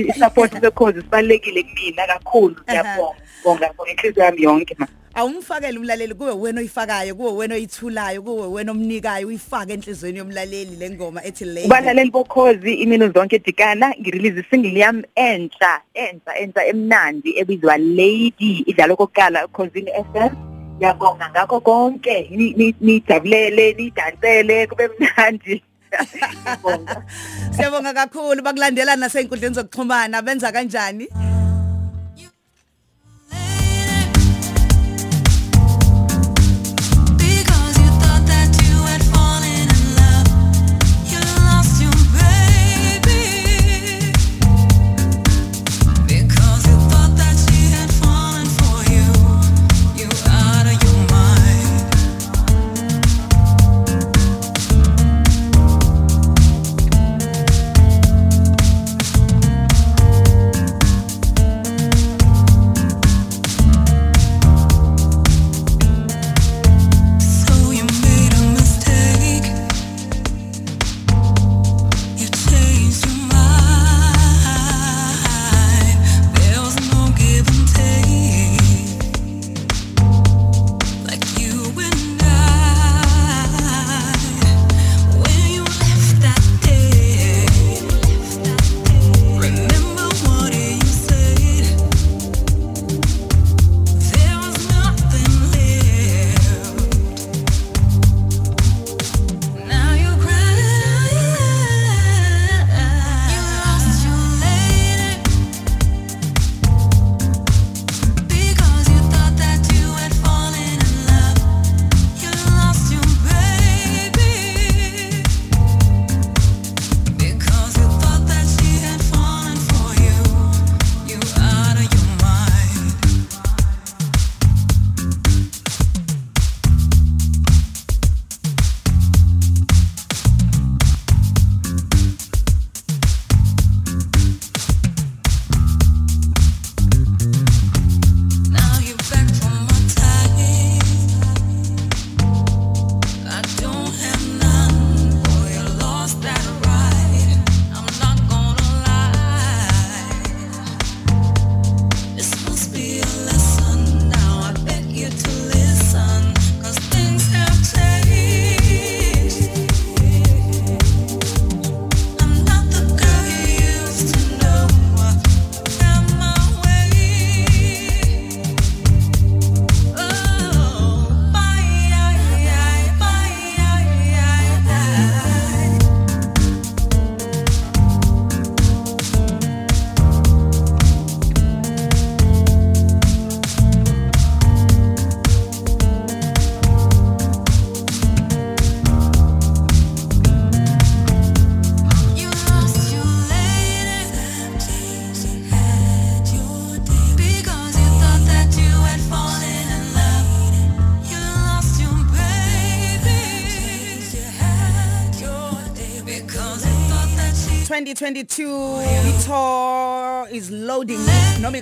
i-support 0.00 0.52
sekhozi 0.60 1.00
sibalekile 1.02 1.62
kumina 1.62 2.06
kakhulu 2.06 2.56
ngiyabonga 2.68 3.14
bonga 3.44 3.70
ngenhliziyo 3.74 4.24
yami 4.24 4.42
yonke 4.42 4.74
ma. 4.78 4.86
Awumfakele 5.14 5.78
umlaleli 5.78 6.14
kuwe 6.14 6.32
wena 6.32 6.60
oyifakayo 6.60 7.14
kuwe 7.14 7.32
wena 7.32 7.54
oyithulayo 7.54 8.22
kuwe 8.22 8.46
wena 8.46 8.72
omnikayo 8.72 9.28
uyifake 9.28 9.72
enhlizweni 9.72 10.18
yomlaleli 10.18 10.76
lengoma 10.76 11.24
ethi 11.24 11.44
le 11.44 11.64
Ubalaleli 11.64 12.10
bokhozi 12.10 12.74
imino 12.74 13.08
zonke 13.08 13.38
dikana 13.38 13.94
ngirelease 14.00 14.44
single 14.50 14.78
yami 14.78 15.04
entsha 15.14 15.80
entsha 15.94 16.34
entsha 16.36 16.66
emnandi 16.66 17.38
ebizwa 17.38 17.78
Lady 17.78 18.64
idlalo 18.66 18.96
kokuqala 18.96 19.48
khosini 19.48 19.90
FM 20.12 20.34
yabonga 20.80 21.30
ngakho 21.30 21.60
konke. 21.60 22.16
Nijabulele 22.80 23.72
nidansele 23.72 24.66
kube 24.66 24.88
mnandi. 24.88 25.62
Siyabonga 27.56 27.92
kakhulu. 28.00 28.42
Bakulandela 28.42 28.96
nasey'nkundleni 28.96 29.54
zokuxhumana. 29.54 30.22
Benza 30.22 30.52
kanjani? 30.52 31.08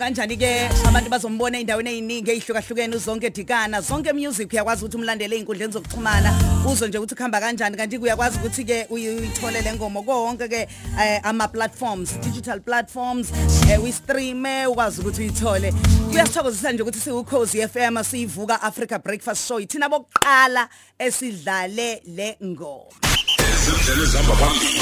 Noma 0.03 0.11
kanjani 0.11 0.37
ke 0.37 0.69
abantu 0.87 1.11
bazombona 1.11 1.59
endaweni 1.59 1.91
eziningi 1.91 2.31
ezihlukahlukene 2.31 2.97
uzonke 2.97 3.31
dikana. 3.31 3.81
Zonke 3.81 4.13
music 4.13 4.53
uyakwazi 4.53 4.85
ukuthi 4.85 4.97
umlandele 4.97 5.37
einkundleni 5.37 5.73
zokuxhumana. 5.73 6.33
Uzwe 6.67 6.89
nje 6.89 6.99
ukuthi 6.99 7.15
kuhamba 7.15 7.41
kanjani 7.41 7.77
kanti 7.77 7.99
uyakwazi 7.99 8.39
ukuthi 8.39 8.65
ke 8.65 8.87
uyithole 8.91 9.63
lengoma 9.63 10.03
konke 10.03 10.49
ke 10.49 10.69
eh, 11.01 11.21
ama 11.23 11.49
platforms 11.49 12.19
digital 12.21 12.61
platforms 12.61 13.33
eh, 13.71 13.83
we 13.83 13.93
stream 13.93 14.45
ukwazi 14.69 15.01
ukuthi 15.01 15.21
uyithole. 15.23 15.73
Kuyasithokozisa 16.11 16.73
nje 16.73 16.83
ukuthi 16.83 17.01
siwukhozi 17.01 17.69
FM 17.69 18.03
siyivuka 18.03 18.63
Africa 18.63 18.99
Breakfast 19.05 19.49
Show. 19.49 19.61
Ithina 19.61 19.89
bokuqala 19.89 20.69
esidlale 20.99 22.03
le 22.07 22.37
ngoma. 22.45 22.91
Izindlela 23.39 24.03
ezihamba 24.03 24.35
phambili. 24.35 24.81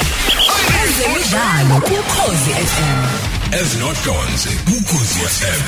Ezemidlalo 0.81 1.81
kukhozi 1.81 2.51
FM 2.51 3.40
ezinodonse 3.59 4.49
kukhozi 4.65 5.19
FM 5.19 5.63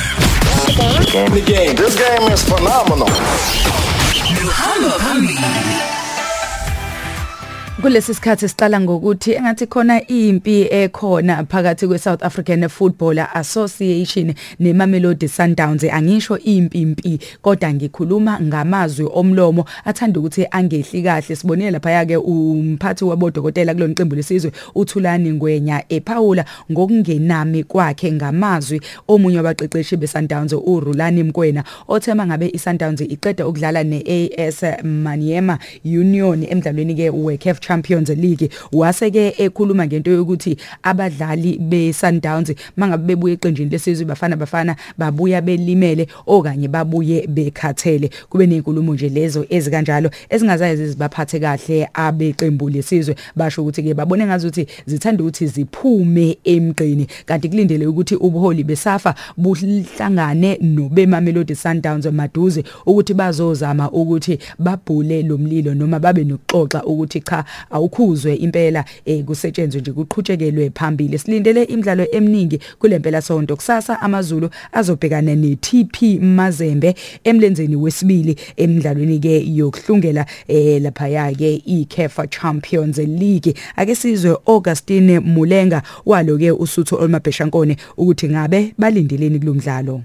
the 1.33 1.41
game 1.41 1.73
this 1.75 1.95
game 1.95 2.33
is 2.33 2.43
phenomenal. 2.45 3.09
Luhamba 4.43 4.99
phambili 4.99 5.39
kulesi 7.83 8.13
sikhathi 8.13 8.49
siqala 8.49 8.79
ngokuthi 8.79 9.33
engathi 9.33 9.67
khona 9.67 10.07
impi 10.07 10.67
ekhona 10.71 11.43
phakathi 11.43 11.87
kwe 11.87 11.99
South 11.99 12.23
African 12.23 12.69
Football 12.69 13.19
Association 13.19 14.33
neMamelodi 14.59 15.27
Sundowns. 15.27 15.83
Angisho 15.83 16.37
impi 16.37 16.81
impi 16.81 17.19
kodwa 17.41 17.73
ngikhuluma 17.73 18.39
ngamazwi 18.41 19.09
omlomo 19.13 19.65
athanda 19.85 20.19
ukuthi 20.19 20.47
angehli 20.51 21.03
kahle. 21.03 21.35
Sibonile 21.35 21.71
lapha 21.71 21.91
yake 21.91 22.17
umphathi 22.17 23.05
wabodokotela 23.05 23.73
kulona 23.73 23.93
qembu 23.93 24.15
lesizwe 24.15 24.51
uThulani 24.75 25.31
Ngwenya 25.31 25.83
ephawula 25.89 26.45
ngokungenami 26.71 27.63
kwakhe 27.63 28.11
ngamazwi 28.11 28.81
omunye 29.07 29.37
wabaqeqeshi 29.37 29.97
beSundowns 29.97 30.53
uRulani 30.53 31.23
Mkwena 31.23 31.63
othema 31.87 32.25
ngabe 32.25 32.49
iSundowns 32.53 33.01
iqeda 33.01 33.47
ukudlala 33.47 33.83
neAS 33.83 34.63
Maniema 34.83 35.59
Union 35.85 36.43
emidlalweni 36.43 36.95
ke 36.95 37.09
weCAF 37.09 37.59
Champions 37.73 38.09
League. 38.09 38.49
Waseke 38.71 39.33
ekhuluma 39.37 39.87
ngento 39.87 40.11
yokuthi 40.11 40.57
abadlali 40.83 41.57
beSundowns 41.57 42.53
mangabe 42.77 43.03
bebuye 43.03 43.33
eqenjini 43.33 43.69
lesizwe 43.69 44.05
bafana 44.05 44.35
bafana 44.35 44.75
babuya 44.97 45.41
belimele 45.41 46.07
okanye 46.27 46.67
babuye 46.67 47.27
bekhathele. 47.27 48.09
Kube 48.29 48.47
nezinkulumo 48.47 48.93
nje 48.93 49.09
lezo 49.09 49.45
ezikanjalo 49.49 50.09
ezingazazi 50.29 50.87
zibaphathe 50.87 51.39
kahle 51.39 51.89
abeqembu 51.93 52.69
lesizwe. 52.69 53.15
Basho 53.35 53.61
ukuthi 53.61 53.83
ke 53.83 53.93
babone 53.93 54.25
ngazuthi 54.25 54.67
zithanda 54.85 55.23
ukuthi 55.23 55.47
ziphume 55.47 56.37
emgqini 56.43 57.07
kanti 57.25 57.49
kulindele 57.49 57.87
ukuthi 57.87 58.15
ubuholi 58.15 58.63
besafa 58.63 59.15
buhlangane 59.37 60.57
nobemamelodi 60.61 61.55
Sundowns 61.55 62.05
maduze 62.05 62.63
ukuthi 62.85 63.13
bazozama 63.13 63.91
ukuthi 63.91 64.39
babhule 64.59 65.23
lomlilo 65.23 65.73
noma 65.73 65.99
babe 65.99 66.23
nokuxoxa 66.23 66.83
ukuthi 66.83 67.19
cha 67.21 67.45
awukhuzwe 67.69 68.35
impela 68.35 68.85
eh 69.05 69.23
kusetshenzwe 69.23 69.81
nje 69.81 69.91
kuqhutshekelwe 69.91 70.71
phambili. 70.75 71.19
Silindele 71.19 71.63
imidlalo 71.63 72.07
eminingi 72.11 72.59
kulempela 72.79 73.21
sonto. 73.21 73.55
Kusasa 73.55 74.01
amazulu 74.01 74.49
azobhekana 74.71 75.35
neTP 75.35 76.21
Mazembe 76.21 76.95
emlenzeni 77.23 77.75
wesibili 77.75 78.35
emidlalweni 78.57 79.19
ke 79.19 79.45
yokuhlungela 79.55 80.25
eh 80.47 80.81
lapha 80.81 81.07
yake 81.07 81.55
iCAF 81.65 82.19
Champions 82.29 82.97
League. 82.97 83.53
Ake 83.75 83.95
sizwe 83.95 84.37
Augustine 84.45 85.19
Mulenga 85.19 85.81
waloke 86.05 86.51
usuthu 86.51 86.95
olmabheshankone 86.95 87.77
ukuthi 87.97 88.29
ngabe 88.29 88.73
balindeleni 88.77 89.39
kulomdlalo. 89.39 90.01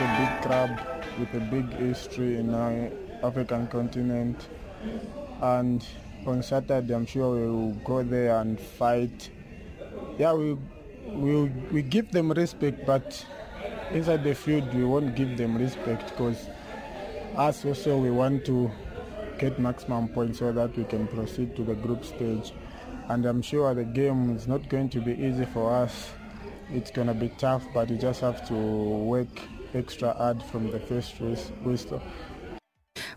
A 0.00 0.16
big 0.18 0.42
club 0.42 0.80
with 1.18 1.34
a 1.34 1.40
big 1.40 1.72
history 1.74 2.36
in 2.38 2.54
our 2.54 2.90
African 3.22 3.66
continent. 3.66 4.48
And 5.40 5.84
on 6.26 6.42
Saturday, 6.42 6.94
I'm 6.94 7.06
sure 7.06 7.34
we 7.34 7.46
will 7.46 7.72
go 7.84 8.02
there 8.02 8.38
and 8.40 8.60
fight. 8.60 9.30
Yeah, 10.18 10.32
we 10.34 10.56
we 11.06 11.44
we 11.72 11.82
give 11.82 12.12
them 12.12 12.30
respect, 12.32 12.86
but 12.86 13.24
inside 13.90 14.24
the 14.24 14.34
field, 14.34 14.72
we 14.74 14.84
won't 14.84 15.16
give 15.16 15.36
them 15.36 15.56
respect 15.56 16.10
because 16.10 16.48
us 17.36 17.64
also 17.64 17.98
we 17.98 18.10
want 18.10 18.44
to 18.46 18.70
get 19.38 19.58
maximum 19.58 20.08
points 20.08 20.40
so 20.40 20.52
that 20.52 20.76
we 20.76 20.84
can 20.84 21.06
proceed 21.08 21.54
to 21.56 21.62
the 21.62 21.74
group 21.74 22.04
stage. 22.04 22.52
And 23.08 23.24
I'm 23.24 23.42
sure 23.42 23.72
the 23.74 23.84
game 23.84 24.36
is 24.36 24.46
not 24.46 24.68
going 24.68 24.90
to 24.90 25.00
be 25.00 25.12
easy 25.12 25.46
for 25.46 25.72
us. 25.72 26.10
It's 26.70 26.90
going 26.90 27.06
to 27.06 27.14
be 27.14 27.30
tough, 27.38 27.64
but 27.72 27.88
you 27.88 27.96
just 27.96 28.20
have 28.20 28.46
to 28.48 28.54
work 28.54 29.40
extra 29.74 30.12
hard 30.14 30.42
from 30.42 30.70
the 30.70 30.80
first 30.80 31.20
race. 31.20 31.52
whistle. 31.62 32.02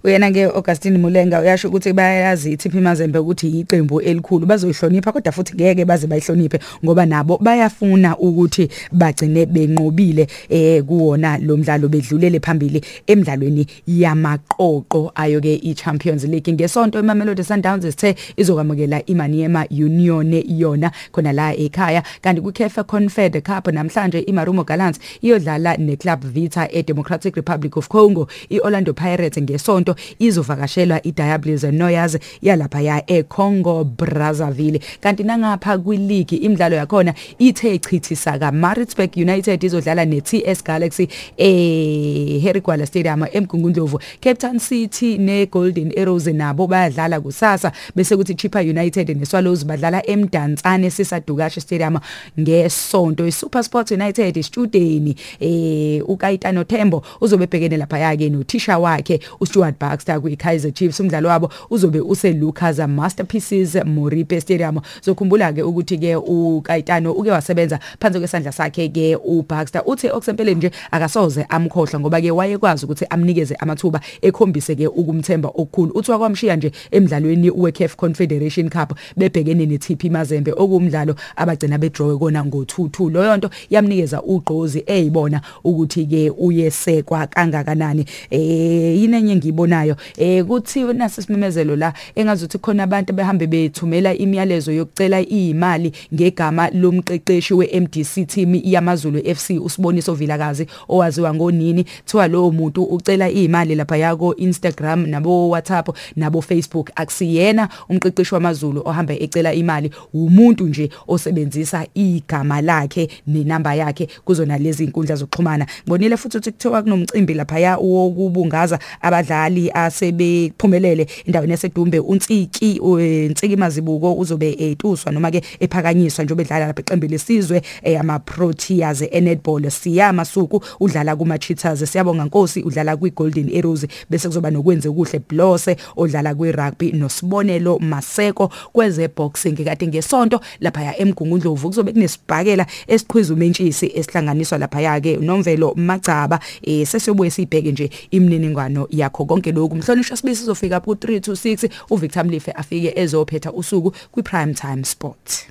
Uyena 0.04 0.32
ke 0.32 0.46
Augustine 0.46 0.98
Mulenga 0.98 1.40
uyasho 1.42 1.68
ukuthi 1.68 1.94
bayayazi 1.94 2.52
iTP 2.52 2.74
Mazembe 2.74 3.20
ukuthi 3.20 3.60
iqembu 3.60 4.02
elikhulu 4.02 4.46
bazoyihlonipha 4.46 5.12
kodwa 5.12 5.32
futhi 5.32 5.56
ngeke 5.56 5.86
baze 5.86 6.08
bayihloniphe 6.08 6.60
ngoba 6.86 7.06
nabo 7.06 7.38
bayafuna 7.38 8.18
ukuthi 8.18 8.70
bagcine 8.92 9.46
benqobile 9.46 10.28
eh 10.50 10.84
kuwona 10.84 11.38
lo 11.38 11.58
mdlalo 11.58 11.88
bedlulele 11.88 12.40
phambili 12.40 12.82
emidlalweni 13.08 13.68
yamaqoqo. 13.88 15.12
Ayo 15.16 15.42
ke 15.42 15.56
iChampions 15.56 16.24
League 16.24 16.54
ngesonto 16.54 17.00
iMamelodi 17.00 17.44
Sundowns 17.44 17.84
sithe 17.84 18.16
izokwamukela 18.38 19.06
iManiema 19.06 19.66
Union 19.72 20.44
yona 20.48 20.92
khona 21.12 21.34
la 21.34 21.54
ekhaya. 21.54 22.04
Kanti 22.22 22.42
kuCafe 22.42 22.84
Confed 22.84 23.44
Cup 23.44 23.68
namhlanje 23.68 24.20
iMarumo 24.20 24.64
Gallants 24.64 25.00
iyodlala 25.22 25.78
neClub 25.78 26.26
Vita 26.26 26.68
eDemocratic 26.72 27.36
Republic 27.36 27.78
of 27.78 27.88
Congo 27.88 28.28
iOrlando 28.50 28.94
Pirates 28.94 29.38
ngesonto 29.44 29.91
izovakashelwa 30.20 31.04
iDiables 31.04 31.64
Noyas 31.64 32.18
yalapha 32.42 32.82
ya 32.82 33.12
eCongo 33.12 33.84
Brazzaville. 33.84 34.80
Kanti 35.02 35.24
nangapha 35.24 35.78
kwileague 35.78 36.38
imidlalo 36.38 36.76
yakhona 36.76 37.14
ithe 37.40 37.80
chithisa 37.80 38.40
ka 38.40 38.52
Maritzburg 38.52 39.18
United 39.18 39.64
izodlala 39.64 40.06
neTS 40.06 40.64
Galaxy 40.64 41.08
eh 41.38 42.42
Harry 42.44 42.62
Gwala 42.62 42.86
Stadium 42.86 43.26
eMgungundlovu. 43.34 44.00
Cape 44.22 44.40
Town 44.40 44.60
City 44.60 45.18
neGolden 45.18 45.94
Arrows 45.98 46.28
nabo 46.28 46.68
bayadlala 46.68 47.22
kusasa 47.22 47.72
bese 47.96 48.16
kuthi 48.18 48.36
Chippa 48.36 48.60
United 48.60 49.10
neSwallows 49.10 49.66
badlala 49.66 50.02
eMdantsane 50.10 50.90
sisadukashe 50.90 51.62
Stadium 51.62 52.00
ngesonto. 52.40 53.28
iSuperSport 53.28 53.92
United 53.92 54.38
istudeni 54.38 55.16
eh 55.40 56.02
uKaitano 56.10 56.64
Thembo 56.64 57.04
uzobe 57.22 57.48
bhekene 57.48 57.78
lapha 57.78 58.00
yake 58.00 58.30
nothisha 58.30 58.78
wakhe 58.78 59.20
uStuart 59.40 59.78
Baxter 59.82 60.22
kuyiKaizer 60.22 60.74
Chiefs. 60.74 61.00
Umdlalo 61.00 61.30
wabo 61.30 61.50
uzobe 61.70 62.00
use 62.00 62.34
Lucas 62.34 62.78
Masterpieces 62.78 63.76
Moripe 63.86 64.42
Stadium. 64.42 64.80
Zokhumbula 65.02 65.54
ke 65.54 65.64
ukuthi 65.64 65.98
ke 65.98 66.16
uKaitano 66.16 67.12
uke 67.12 67.32
wasebenza 67.32 67.80
phansi 68.00 68.20
kwesandla 68.20 68.52
sakhe 68.52 68.90
ke 68.90 69.16
uBaxter 69.16 69.84
uthi 69.86 70.10
okusempeleni 70.10 70.58
nje 70.58 70.72
akasoze 70.92 71.46
amkhohlwa 71.50 72.00
ngoba 72.00 72.22
ke 72.22 72.32
wayekwazi 72.32 72.86
ukuthi 72.86 73.06
amnikeze 73.10 73.56
amathuba 73.56 74.02
ekhombise 74.22 74.76
ke 74.76 74.88
ukumthemba 74.88 75.50
okukhulu. 75.50 75.92
Uthi 75.96 76.12
wakwamshiya 76.12 76.56
nje 76.56 76.72
emidlalweni 76.92 77.50
weCAF 77.50 77.96
Confederation 77.96 78.70
Cup 78.70 78.94
bebhekene 79.18 79.66
neTP 79.66 80.04
Mazembe 80.04 80.52
okumdlalo 80.52 81.16
abagcina 81.36 81.78
bedraw 81.78 82.18
kona 82.20 82.44
ngo2-2 82.44 83.12
loyo 83.12 83.38
nto 83.38 83.50
yamnikeza 83.70 84.22
ugqozi 84.24 84.84
eyibona 84.86 85.42
ukuthi 85.64 86.06
ke 86.06 86.30
uyesekwa 86.30 87.28
kangakanani. 87.28 88.06
Eh 88.30 89.02
yinenye 89.02 89.36
engiyibonayo 89.72 89.96
eh 90.18 90.44
kuthi 90.46 90.84
nasisimemezelo 90.84 91.76
la 91.76 91.94
engazuthi 92.16 92.58
khona 92.58 92.84
abantu 92.84 93.14
behambe 93.14 93.48
bethumela 93.48 94.14
imiyalezo 94.14 94.72
yokucela 94.72 95.22
imali 95.22 95.92
ngegama 96.14 96.70
lomqeqeshi 96.70 97.54
weMDC 97.54 98.28
team 98.28 98.62
yamaZulu 98.64 99.20
FC 99.36 99.60
usiboniso 99.60 100.14
Vilakazi 100.14 100.68
owaziwa 100.90 101.34
ngonini. 101.34 101.86
Thiwa 102.06 102.28
lo 102.28 102.52
muntu 102.52 102.84
ucela 102.84 103.30
imali 103.30 103.76
lapha 103.76 103.98
yako 103.98 104.36
Instagram 104.36 105.08
nabo 105.08 105.50
WhatsApp 105.50 105.90
nabo 106.16 106.42
Facebook. 106.42 106.92
Akusiyena 106.96 107.70
umqeqeshi 107.90 108.34
wamaZulu 108.36 108.82
ohamba 108.86 109.14
ecela 109.14 109.54
imali 109.54 109.92
umuntu 110.14 110.68
nje 110.68 110.90
osebenzisa 111.08 111.86
igama 111.94 112.62
lakhe 112.62 113.10
nenamba 113.28 113.76
yakhe 113.76 114.08
kuzona 114.26 114.58
lezi 114.58 114.84
inkundla 114.84 115.16
zokuxhumana. 115.16 115.68
Ngibonile 115.84 116.18
futhi 116.18 116.38
ukuthi 116.38 116.52
kuthiwa 116.52 116.82
kunomcimbi 116.82 117.34
lapha 117.34 117.60
ya 117.60 117.78
wokubungaza 117.78 118.80
abadlali 119.02 119.61
asebephumelele 119.70 121.08
endaweni 121.26 121.52
yasedumbe. 121.52 122.00
uNtsiki 122.00 122.80
uNtsiki 122.80 123.56
Mazibuko 123.56 124.14
uzobe 124.14 124.56
etuswa 124.60 125.12
noma 125.12 125.32
ke 125.32 125.42
ephakanyiswa 125.60 126.26
njengoba 126.26 126.42
edlala 126.44 126.68
lapha 126.68 126.82
eqembu 126.82 127.08
lesizwe 127.08 127.62
ama 128.00 128.20
Proteas 128.20 129.02
eNetball. 129.12 129.70
Siyama 129.70 130.26
suku 130.26 130.64
udlala 130.80 131.16
kuma 131.16 131.38
Cheetahs 131.38 131.92
siyabonga 131.92 132.26
Nkosi 132.26 132.64
udlala 132.64 132.98
kwi 132.98 133.10
Golden 133.10 133.58
Arrows 133.58 133.86
bese 134.10 134.28
kuzoba 134.28 134.52
nokwenze 134.52 134.90
kuhle 134.90 135.20
Blose 135.30 135.76
odlala 135.98 136.36
kwi 136.36 136.52
rugby 136.52 136.92
nosibonelo 136.92 137.80
Maseko. 137.80 138.52
Kweze 138.74 139.08
boxing 139.08 139.56
kade 139.56 139.88
ngesonto 139.88 140.40
lapha 140.60 140.84
ya 140.84 141.02
eMgungundlovu 141.02 141.68
kuzobe 141.68 141.92
kunesibhakela 141.92 142.66
esiqhwiza 142.88 143.34
umentshisi 143.34 143.92
esihlanganiswa 143.96 144.58
lapha 144.58 144.82
yake 144.82 145.18
nomvelo 145.18 145.74
Magcaba 145.76 146.40
eh 146.64 146.88
sesiyobuye 146.88 147.32
sibheke 147.32 147.72
nje 147.72 147.90
imininingwano 148.12 148.88
yakho 148.90 149.26
konke 149.26 149.51
lokhu. 149.52 149.76
Mhlonishwa 149.76 150.18
sibisi 150.18 150.40
sizofika 150.40 150.80
ku 150.80 150.92
326 150.94 151.70
uVictor 151.90 152.24
Mlife 152.26 152.52
afike 152.52 152.94
ezophetha 152.96 153.52
usuku 153.54 153.92
kwi 154.12 154.24
prime 154.24 154.54
time 154.54 154.84
sport. 154.84 155.48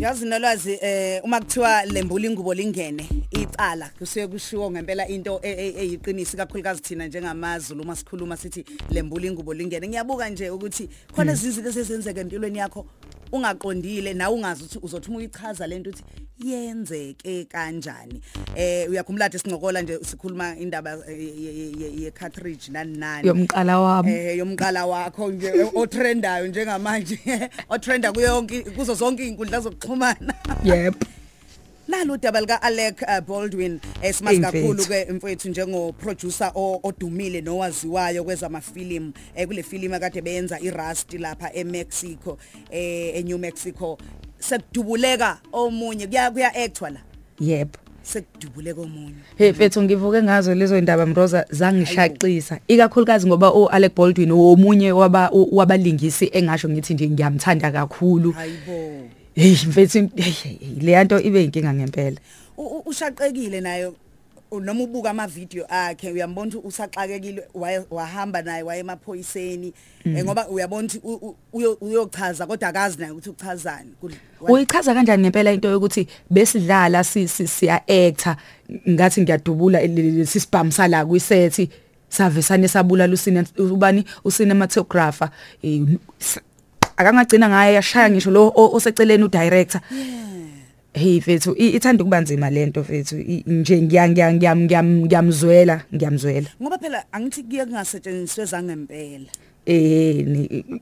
Yazi 0.00 0.26
nolwazi 0.26 0.78
eh 0.82 1.20
uma 1.24 1.40
kuthiwa 1.40 1.84
lembula 1.84 2.26
ingubo 2.26 2.54
lingene 2.54 3.08
icala 3.30 3.90
kusuye 3.98 4.26
kushiwo 4.26 4.70
ngempela 4.70 5.08
into 5.08 5.40
e- 5.42 5.50
e- 5.50 5.74
eyiqinisi 5.78 6.36
kakhulukazi 6.36 6.82
thina 6.82 7.06
njengamazulu 7.06 7.82
uma 7.82 7.96
sikhuluma 7.96 8.36
sithi 8.36 8.64
lembula 8.90 9.26
ingubo 9.26 9.54
lingene. 9.54 9.88
Ngiyabuka 9.88 10.28
nje 10.28 10.50
ukuthi 10.50 10.88
khona 11.14 11.32
izinto 11.32 11.80
ezenzeka 11.80 12.20
empilweni 12.20 12.58
yakho 12.58 12.86
ungaqondile 13.32 14.14
nawe 14.14 14.34
ungazi 14.34 14.62
ukuthi 14.64 14.78
uzothuma 14.82 15.18
uyichaza 15.18 15.66
lento 15.66 15.90
ukuthi 15.90 16.04
yenzeke 16.44 17.44
kanjani? 17.44 18.20
Eh 18.56 18.90
uyakhumbula 18.90 19.26
ukuthi 19.26 19.38
sincokola 19.38 19.82
nje 19.82 19.98
sikhuluma 20.04 20.56
indaba 20.56 20.90
eh, 21.08 21.18
ye- 21.18 21.54
ye- 21.58 21.72
ye 21.80 22.02
ye- 22.02 22.10
cartridge 22.10 22.70
nani 22.72 22.98
nani. 22.98 23.28
Yomqala 23.28 23.80
wami. 23.80 24.12
Eh 24.12 24.38
yomqala 24.38 24.86
wakho 24.86 25.30
nje 25.30 25.52
otrendayo 25.74 26.46
njengamanje 26.46 27.18
otrenda 27.68 28.12
kuyo 28.12 28.26
yonke 28.26 28.60
kuzo 28.62 28.94
zonke 28.94 29.28
inkundla 29.28 29.60
zokuxhumana. 29.60 30.34
Yep. 30.64 30.94
Nalo 31.92 32.16
daba 32.16 32.40
lika 32.40 32.62
Alec 32.62 33.02
uh, 33.02 33.20
Baldwin 33.20 33.80
esimazi 34.02 34.36
Imfethu. 34.36 34.52
kakhulu 34.52 34.84
ke 34.86 35.12
mfowethu 35.12 35.48
njengo 35.48 35.92
producer 35.92 36.52
o- 36.54 36.80
odumile 36.82 37.40
nowaziwayo 37.40 38.24
kwezamafilimu 38.24 39.12
eh 39.36 39.46
kule 39.46 39.62
film 39.62 39.92
akade 39.94 40.20
beyenza 40.20 40.60
iRust 40.60 41.12
lapha 41.14 41.52
eMexico 41.54 42.38
eh 42.70 43.16
eNew 43.16 43.38
Mexico. 43.38 43.98
Sekudubuleka 44.38 45.38
omunye 45.52 46.06
kuya 46.06 46.30
kuya 46.30 46.54
actwa 46.54 46.90
la? 46.90 47.00
Yep. 47.40 47.76
Sekudubuleka 48.02 48.80
omunye. 48.80 49.14
Hey 49.38 49.50
mfethu 49.52 49.82
ngivuke 49.82 50.22
ngazo 50.22 50.54
lezo 50.54 50.78
indaba 50.78 51.06
Mroza 51.06 51.46
zangishaqisa. 51.50 52.58
Ikakhulukazi 52.68 53.26
ngoba 53.26 53.54
uAlec 53.54 53.94
Baldwin 53.96 54.30
omunye 54.32 54.92
waba 54.92 55.30
wabalingisi 55.52 56.30
engasho 56.32 56.68
ngithi 56.68 56.94
nje 56.94 57.08
ngiyamthanda 57.10 57.70
kakhulu. 57.72 58.32
Hayibo 58.32 59.08
hey 59.34 59.52
mfethu 59.68 60.08
hey, 60.16 60.56
le 60.80 61.04
nto 61.04 61.20
ibe 61.20 61.44
inkinga 61.44 61.74
ngempela. 61.74 62.16
Ushaqekile 62.86 63.60
naye 63.60 63.86
u- 64.50 64.60
noma 64.60 64.84
ubuka 64.84 65.10
ama 65.10 65.26
video 65.26 65.64
akhe 65.68 66.12
uyambona 66.12 66.50
ukuthi 66.56 66.68
usaxakekile 66.68 67.42
wahamba 67.90 68.42
naye 68.42 68.62
waye 68.62 68.80
emaphoyiseni 68.80 69.72
eh, 70.04 70.24
ngoba 70.24 70.48
uyabona 70.48 70.88
ukuthi 71.02 71.76
uyochaza 71.80 72.46
kodwa 72.46 72.68
akazi 72.68 72.98
naye 73.00 73.12
ukuthi 73.12 73.30
uchazani 73.30 73.90
uyichaza 74.40 74.94
kanjani 74.94 75.22
ngempela 75.22 75.52
into 75.52 75.68
yokuthi 75.70 76.06
besidlala 76.30 77.04
si 77.04 77.28
si- 77.28 77.46
siya 77.48 77.88
actor 77.88 78.36
ngathi 78.88 79.20
ngiyadubula 79.22 79.86
lesi 79.86 80.40
spam 80.40 80.70
sala 80.72 81.06
kwisethi 81.06 81.70
savesane 82.08 82.68
sabula 82.68 83.06
lusine 83.06 83.44
ubani 83.58 84.04
ucinematographer 84.24 85.30
eh, 85.62 85.82
akangagcina 86.96 87.48
ngaye 87.48 87.74
yashaya 87.74 88.10
ngisho 88.10 88.30
lo 88.30 88.52
oseceleni 88.56 89.24
udirector. 89.24 89.80
Hey 90.94 91.18
mfethu 91.18 91.54
i- 91.58 91.72
ithanda 91.76 92.02
ukuba 92.04 92.20
nzima 92.20 92.50
lento 92.50 92.80
mfethu 92.80 93.16
I- 93.16 93.44
nje 93.46 93.82
ngiya 93.82 94.08
ngiya 94.08 94.32
ngiyam- 94.32 94.64
ngiyam- 94.66 95.04
ngiyamzwela 95.06 95.80
ngiyamzwela. 95.94 96.48
Ngoba 96.62 96.78
phela 96.78 97.04
angithi 97.12 97.42
kuye 97.42 97.64
kungasetshenziswe 97.64 98.44
zangempela 98.44 99.26
eh 99.66 100.26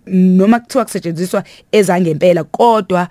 noma 0.06 0.60
kuthiwa 0.60 0.84
kusetshenziswa 0.84 1.44
ezangempela 1.72 2.44
kodwa 2.44 3.08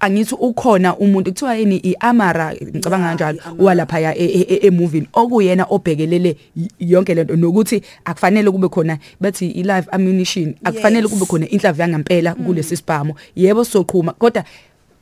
angithi 0.00 0.34
ukhona 0.34 0.96
umuntu 0.96 1.30
kuthiwa 1.30 1.54
yini 1.56 1.76
iamara 1.76 2.54
ngicabanga 2.54 3.06
Ya, 3.06 3.16
kanjalo 3.16 3.38
walapha 3.58 4.00
ya 4.00 4.18
emovini 4.64 5.06
okuyena 5.12 5.66
obhekelele 5.70 6.36
yonke 6.80 7.14
lento 7.14 7.36
nokuthi 7.36 7.82
akufanele 8.04 8.50
kube 8.50 8.68
khona 8.68 8.98
bathi 9.20 9.46
i-live 9.50 9.86
ammunition 9.90 10.54
akufanele 10.64 11.08
kube 11.08 11.26
khona 11.26 11.48
inhlamvu 11.48 11.80
yangempela 11.80 12.34
kulesi 12.34 12.76
sibhamu 12.76 13.14
yebo 13.36 13.64
soqhuma. 13.64 14.12
Kodwa 14.12 14.44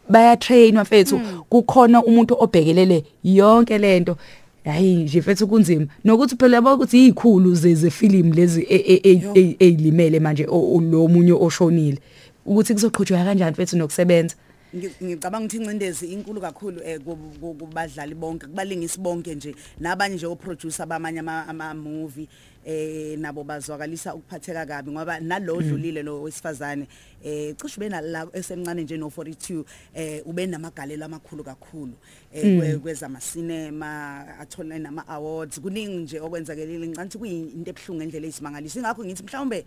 baya 0.09 0.37
train 0.37 0.77
wafethu 0.77 1.21
kukhona 1.49 2.03
umuntu 2.03 2.37
obhekelele 2.39 3.05
yonke 3.25 3.79
lento. 3.79 4.17
Hayi 4.65 4.95
nje 4.97 5.21
mfethu 5.21 5.47
kunzima. 5.49 5.87
Nokuthi 6.05 6.37
phela 6.37 6.57
yabo 6.57 6.75
ukuthi 6.75 7.03
izikhulu 7.07 7.55
zezefilm 7.55 8.33
lezi 8.33 8.67
e- 8.69 8.77
e- 8.77 9.01
e- 9.05 9.23
e- 9.35 9.57
ezilimele 9.61 10.21
manje 10.21 10.45
lo 10.45 11.09
munye 11.09 11.33
oshonile. 11.33 11.99
Ukuthi 12.47 12.75
kuzoqhutshwa 12.75 13.25
kanjani 13.25 13.51
mfethu 13.53 13.77
nokusebenza? 13.77 14.35
Ngicabanga 14.75 15.47
ukuthi 15.47 15.57
incindezi 15.57 16.07
inkulu 16.13 16.41
kakhulu 16.41 16.81
eh 16.85 16.99
ku- 17.01 17.17
ku- 17.41 17.55
kubadlali 17.55 18.15
bonke 18.15 18.47
kubalingisi 18.47 18.99
bonke 19.01 19.35
nje 19.35 19.55
nabanye 19.81 20.15
nje 20.17 20.27
oproducer 20.27 20.87
bamanye 20.87 21.21
ama 21.21 21.47
ama 21.49 21.75
movie 21.75 22.29
eh 22.65 23.19
nabo 23.19 23.45
bazwakalisa 23.45 24.15
ukuphatheka 24.15 24.67
kabi 24.67 24.91
ngoba 24.91 25.21
nalo 25.21 25.61
dlulile 25.63 26.03
lo 26.03 26.23
wesifazane 26.23 26.87
eh 27.25 27.55
cishe 27.57 27.79
bena 27.81 28.01
la 28.01 28.27
esemncane 28.33 28.83
nje 28.83 28.97
no 28.97 29.07
42 29.09 29.65
eh 29.95 30.23
ube 30.27 30.47
namagalelo 30.47 31.05
amakhulu 31.05 31.45
kakhulu 31.45 31.93
eh 32.33 32.43
kwe- 32.59 32.79
kwezama 32.79 33.21
cinema 33.21 34.25
athola 34.41 34.79
nama 34.79 35.07
awards 35.09 35.61
kuningi 35.61 35.97
nje 35.97 36.21
okwenzakelile 36.21 36.89
ngicanti 36.89 37.19
kuyinto 37.19 37.71
ebhlungu 37.71 38.01
ngendlela 38.03 38.27
ezimangalisa 38.27 38.79
ingakho 38.81 39.05
ngithi 39.05 39.23
mhlawumbe 39.23 39.65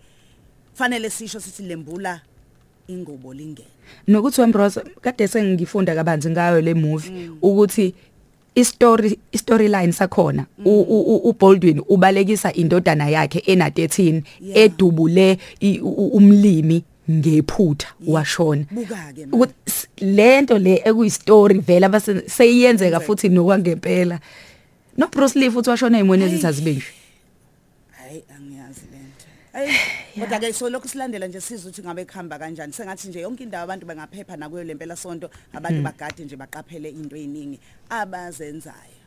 fanele 0.74 1.10
sisho 1.10 1.40
sithi 1.40 1.62
lembula 1.62 2.20
ingobo 2.88 3.34
lingene. 3.34 3.68
Nokuthi 4.08 4.40
wembrosa 4.40 4.84
kade 5.00 5.28
sengifunda 5.28 5.94
kabanzi 5.94 6.30
ngayo 6.30 6.60
le 6.60 6.74
movie 6.74 7.30
ukuthi 7.42 7.94
istory 8.54 9.18
storyline 9.36 9.92
sakhona 9.92 10.46
u- 10.64 11.20
uBaldwin 11.28 11.82
ubalekisa 11.88 12.52
indodana 12.52 13.08
yakhe 13.08 13.38
ena 13.46 13.68
13 13.68 14.22
Yeah. 14.40 14.56
edubule 14.64 15.38
umlimi 16.12 16.84
ngephutha 17.10 17.88
washona. 18.06 18.64
Lento 20.00 20.58
le 20.58 20.82
ekuyistory 20.84 21.58
vela 21.60 22.00
seyiyenzeka 22.26 23.00
futhi 23.00 23.28
nokwangempela. 23.28 24.20
No 24.96 25.06
Bruce 25.08 25.38
Lee 25.38 25.50
futhi 25.50 25.70
washona 25.70 25.98
ezimweni 25.98 26.24
ezizazibe 26.24 26.70
nje 26.72 26.84
hayi 27.90 28.22
angiyazi 28.36 28.80
lento 28.92 29.72
kodwa 30.18 30.38
ke 30.40 30.52
so 30.52 30.68
lokhu 30.68 30.88
silandela 30.88 31.28
nje 31.28 31.40
sizwe 31.40 31.70
ukuthi 31.70 31.82
ngabe 31.82 32.04
kuhamba 32.04 32.38
kanjani. 32.38 32.72
Sengathi 32.72 33.08
nje 33.08 33.20
yonke 33.20 33.42
indawo 33.44 33.64
abantu 33.64 33.86
bangaphepha 33.86 34.36
nakuyo 34.36 34.64
lempela 34.64 34.96
sonto 34.96 35.30
abantu 35.54 35.82
bagade 35.82 36.24
nje 36.24 36.36
baqaphele 36.36 36.90
into 36.90 37.16
eyiningi 37.16 37.60
abazenzayo. 37.90 38.97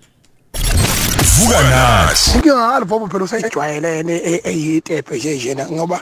Vuka 1.38 1.62
nathi 1.64 2.32
inkinga 2.36 2.56
ngalo 2.56 2.86
bobo 2.86 3.08
phela 3.08 3.24
usejwayelene 3.26 4.16
e- 4.32 4.42
eyitepe 4.44 5.18
nje 5.18 5.36
njena 5.36 5.70
ngoba 5.70 6.02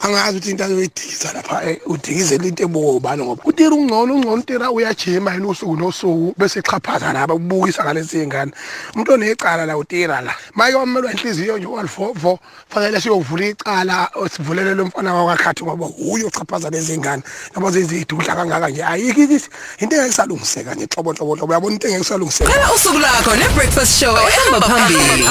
angazi 0.00 0.36
ukuthi 0.38 0.50
into 0.50 0.64
azoyidikisa 0.64 1.32
lapha 1.32 1.64
eh, 1.64 1.80
udikizela 1.86 2.44
into 2.44 2.62
ebobani 2.62 3.22
ngoba 3.24 3.42
utira 3.44 3.70
ungcono 3.70 4.14
ungcono 4.14 4.42
utira 4.42 4.70
uyajima 4.70 5.34
yini 5.34 5.46
usuku 5.46 5.76
nosuku 5.76 6.34
bese 6.38 6.58
echaphaza 6.58 7.12
laba 7.12 7.34
kubukisa 7.34 7.84
ngalezi 7.84 8.26
ngane 8.26 8.52
umuntu 8.94 9.12
onecala 9.12 9.66
la 9.66 9.76
utira 9.76 10.20
la. 10.20 10.34
Maye 10.54 10.74
wamelwa 10.74 11.12
inhliziyo 11.12 11.58
nje 11.58 11.66
walivovo 11.66 12.38
fanele 12.68 13.00
siyovula 13.00 13.46
icala 13.46 14.10
sivulele 14.36 14.74
lo 14.74 14.84
mfana 14.84 15.14
wakakhathi 15.14 15.64
ngoba 15.64 15.86
uyo 15.98 16.26
ochaphaza 16.26 16.70
lezi 16.70 16.98
ngane 16.98 17.22
ngoba 17.52 17.70
zizidudla 17.70 18.36
kangaka 18.36 18.68
nje 18.68 18.84
ayikho 18.84 19.20
into 19.20 19.96
engeke 19.96 20.08
isalungiseka 20.08 20.74
nje 20.74 20.88
hlobo 20.94 21.12
hlobo 21.12 21.34
hlobo 21.34 21.52
uyabona 21.52 21.72
into 21.74 21.88
engeke 21.88 22.02
isalungiseka? 22.02 22.50
Qala 22.50 22.72
usuku 22.72 22.98
lakho 22.98 23.36
nebreakfast 23.36 24.00
show 24.00 24.16
ehamba 24.50 24.68
phambili. 24.68 25.28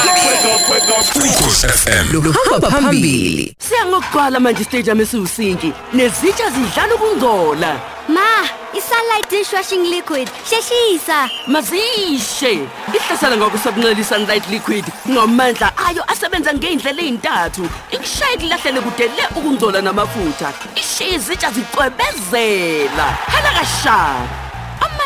ukhosi 1.15 1.67
FM 1.67 2.13
Luhamba 2.13 2.69
phambili. 2.71 3.55
Siyangokugcwala 3.59 4.39
manje 4.39 4.63
stadium 4.63 5.01
esiwusinki 5.01 5.73
nezitsha 5.93 6.49
zidlala 6.49 6.95
ukungcola. 6.95 7.79
Ma, 8.07 8.47
i-sunlight 8.73 9.29
dishwashing 9.29 9.83
liquid. 9.89 10.29
Sheshisa. 10.49 11.29
Mazishe. 11.47 12.67
Ihlasela 12.93 13.37
ngokusebenzisa 13.37 14.15
sunlight 14.15 14.49
liquid 14.49 14.85
ngamandla 15.09 15.71
ayo 15.87 16.03
asebenza 16.11 16.53
ngeindlela 16.53 17.01
ezintathu. 17.01 17.69
Ikushaye 17.91 18.37
kulahlele 18.37 18.81
kude 18.81 19.03
le 19.03 19.23
ukungcola 19.35 19.81
namafutha. 19.81 20.53
Ishiye 20.75 21.15
izitsha 21.15 21.51
zicwebezela. 21.51 23.05
Hala 23.27 23.51
kasha. 23.51 24.48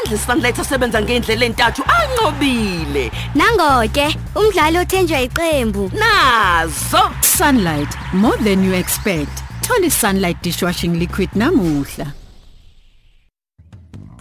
Amandla 0.03 0.17
sunlight 0.17 0.59
asebenza 0.59 1.01
ngeindlela 1.01 1.45
ezintathu 1.45 1.83
anqobile. 1.97 3.11
Nangoke, 3.35 4.17
umdlali 4.35 4.77
othenjwa 4.77 5.21
iqembu. 5.21 5.91
Nazo 5.93 7.11
Sunlight, 7.21 7.95
more 8.13 8.37
than 8.37 8.63
you 8.63 8.73
expect. 8.73 9.43
Thola 9.61 9.85
i-sunlight 9.85 10.41
dishwashing 10.41 10.99
liquid 10.99 11.29
namuhla. 11.35 12.22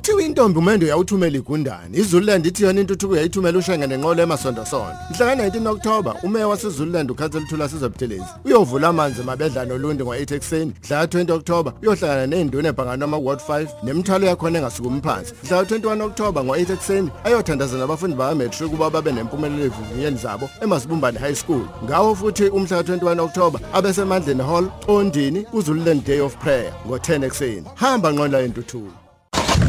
Kuthiwa 0.02 0.22
intombi 0.22 0.58
umendo 0.58 0.86
yawuthumela 0.86 1.36
igundane. 1.36 1.98
iZululand 1.98 2.46
ithi 2.46 2.62
yona 2.62 2.80
intuthuko 2.80 3.16
yayithumela 3.16 3.58
ushenge 3.58 3.86
nenqolo 3.86 4.22
emasonto 4.22 4.64
sonto. 4.64 4.96
Mhla 5.10 5.36
ka-19 5.36 5.66
October 5.68 6.14
umeya 6.22 6.48
waseZululand 6.48 7.10
uKhansel 7.10 7.46
Thula 7.46 7.68
Sizobuthelezi 7.68 8.24
uyovula 8.44 8.88
amanzi 8.88 9.22
mabedla 9.22 9.64
nolundi 9.64 10.04
ngo-8 10.04 10.34
ekuseni. 10.34 10.72
Mhla 10.84 11.06
ka-20 11.06 11.32
October 11.32 11.72
uyohlangana 11.82 12.26
nezinduna 12.26 12.68
ebhangana 12.68 13.04
ama 13.04 13.16
Ward 13.16 13.40
5 13.48 13.66
nemithwalo 13.82 14.26
yakhona 14.26 14.58
engasukumi 14.58 15.00
phansi. 15.00 15.34
Mhla 15.44 15.64
ka-21 15.64 16.02
October 16.02 16.44
ngo-8 16.44 16.72
ekuseni 16.72 17.10
ayothandaza 17.24 17.78
nabafundi 17.78 18.16
baka-matric 18.16 18.66
ukuba 18.66 18.90
babe 18.90 19.12
nempumelelo 19.12 19.64
evivinyeni 19.64 20.16
zabo 20.16 20.50
eMasibumbane 20.62 21.18
High 21.18 21.34
School. 21.34 21.64
Ngawo 21.84 22.14
futhi 22.14 22.44
umhla 22.48 22.82
ka-21 22.82 23.20
October 23.20 23.60
abesemandleni 23.72 24.42
Hall 24.42 24.66
Ondini 24.88 25.46
uZululand 25.52 26.04
Day 26.04 26.20
of 26.20 26.36
Prayer 26.36 26.72
ngo-10 26.86 27.24
ekuseni. 27.24 27.66
Hamba 27.74 28.12
nqola 28.12 28.42
intuthuko. 28.42 29.01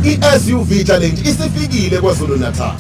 I-SUV 0.03 0.83
Challenge 0.83 1.21
isifikile 1.29 1.97
kwaZulu 1.97 2.37
Natal. 2.37 2.75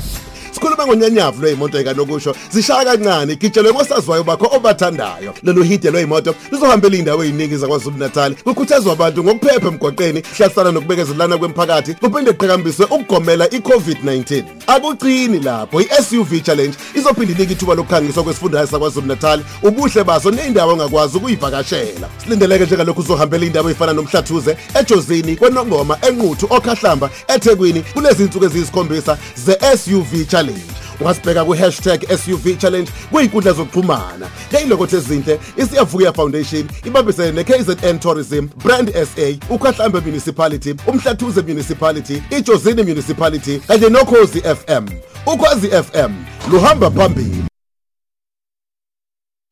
Sikhuluma 0.63 0.87
ngonyanyavu 0.87 1.41
lweyimoto 1.41 1.79
ekanokusho 1.79 2.35
zishaya 2.51 2.85
kancane 2.85 3.33
igitshelwe 3.33 3.73
ngosaziwayo 3.73 4.23
bakho 4.23 4.47
obathandayo. 4.55 5.33
Lolu 5.43 5.63
hide 5.63 5.91
lweyimoto 5.91 6.35
luzohambela 6.51 6.95
iy'ndawo 6.95 7.23
ey'ningi 7.23 7.57
zakwazulu 7.57 7.97
natali 7.97 8.35
kukhuthazwa 8.35 8.93
abantu 8.93 9.23
ngokuphepha 9.23 9.67
emgwaqeni 9.67 10.23
hlalisana 10.37 10.71
nokubekezelana 10.71 11.37
kwemphakathi 11.37 11.93
kuphinde 11.93 12.31
kuqhakambiswe 12.31 12.85
ukugomela 12.85 13.45
i-covid-19. 13.45 14.43
Akuqini 14.67 15.39
lapho 15.39 15.81
i-suv 15.81 16.41
challenge 16.43 16.77
izophinde 16.95 17.33
inike 17.33 17.53
ithuba 17.53 17.75
lokukhangiswa 17.75 18.23
kwesifundazwe 18.23 18.71
sakwazulu 18.71 19.07
natali 19.07 19.43
ubuhle 19.63 20.03
baso 20.03 20.31
ney'ndawo 20.31 20.73
ongakwazi 20.73 21.17
ukuyivakashela 21.17 22.09
silindeleke 22.23 22.65
njengalokhu 22.65 23.01
uzohambela 23.01 23.45
iy'ndawo 23.45 23.69
ey'fana 23.69 23.93
nomhlathuze 23.93 24.57
ejozini 24.79 25.35
kwenongoma 25.35 25.97
enquthu 26.07 26.47
okhahlamba 26.49 27.09
ethekwini 27.27 27.81
kulezi 27.81 28.23
nsuku 28.23 28.45
eziyisikhombisa 28.45 29.17
ze-suv 29.45 30.25
challenge. 30.27 30.52
Ungasibheka 30.99 31.45
kwi-hashtag 31.45 32.17
suv 32.17 32.57
challenge 32.57 32.91
kuy'nkundla 33.11 33.53
zokuxhumana 33.53 34.27
ngeyilokotho 34.51 34.97
ezinhle 34.97 35.39
isiyavuya 35.57 36.13
foundation 36.13 36.67
ibambisene 36.85 37.31
ne-kzn 37.31 37.99
tourism 37.99 38.47
brand 38.63 38.91
sa 38.93 39.53
ukhahlambe 39.55 39.99
municipality 39.99 40.75
umhlathuze 40.87 41.41
municipality 41.41 42.23
ijozini 42.37 42.83
municipality 42.83 43.59
kanye 43.59 43.89
nokhozi 43.89 44.41
fm 44.41 44.85
ukhozi 45.25 45.67
fm 45.67 46.11
luhamba 46.51 46.91
phambili 46.91 47.43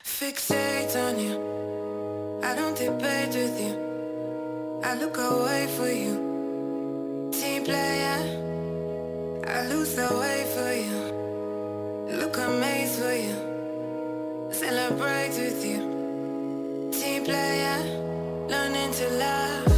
Fixate 0.04 0.96
on 0.96 1.20
you. 1.20 1.36
I 2.44 2.56
don't 2.56 2.78
debate 2.78 3.34
with 3.36 3.60
you. 3.60 3.74
I 4.84 4.94
look 5.02 5.18
away 5.18 5.68
for 5.78 5.90
you. 5.90 6.14
Team 7.32 7.64
player. 7.64 8.20
I 9.48 9.68
lose 9.68 9.96
the 9.96 10.08
way 10.22 10.46
for 10.54 10.72
you. 10.86 10.91
maze 12.60 13.00
for 13.00 13.14
you, 13.14 13.36
celebrate 14.52 15.36
with 15.38 15.66
you. 15.66 16.90
Team 16.92 17.24
player, 17.24 17.80
learning 18.48 18.92
to 18.94 19.10
love. 19.10 19.71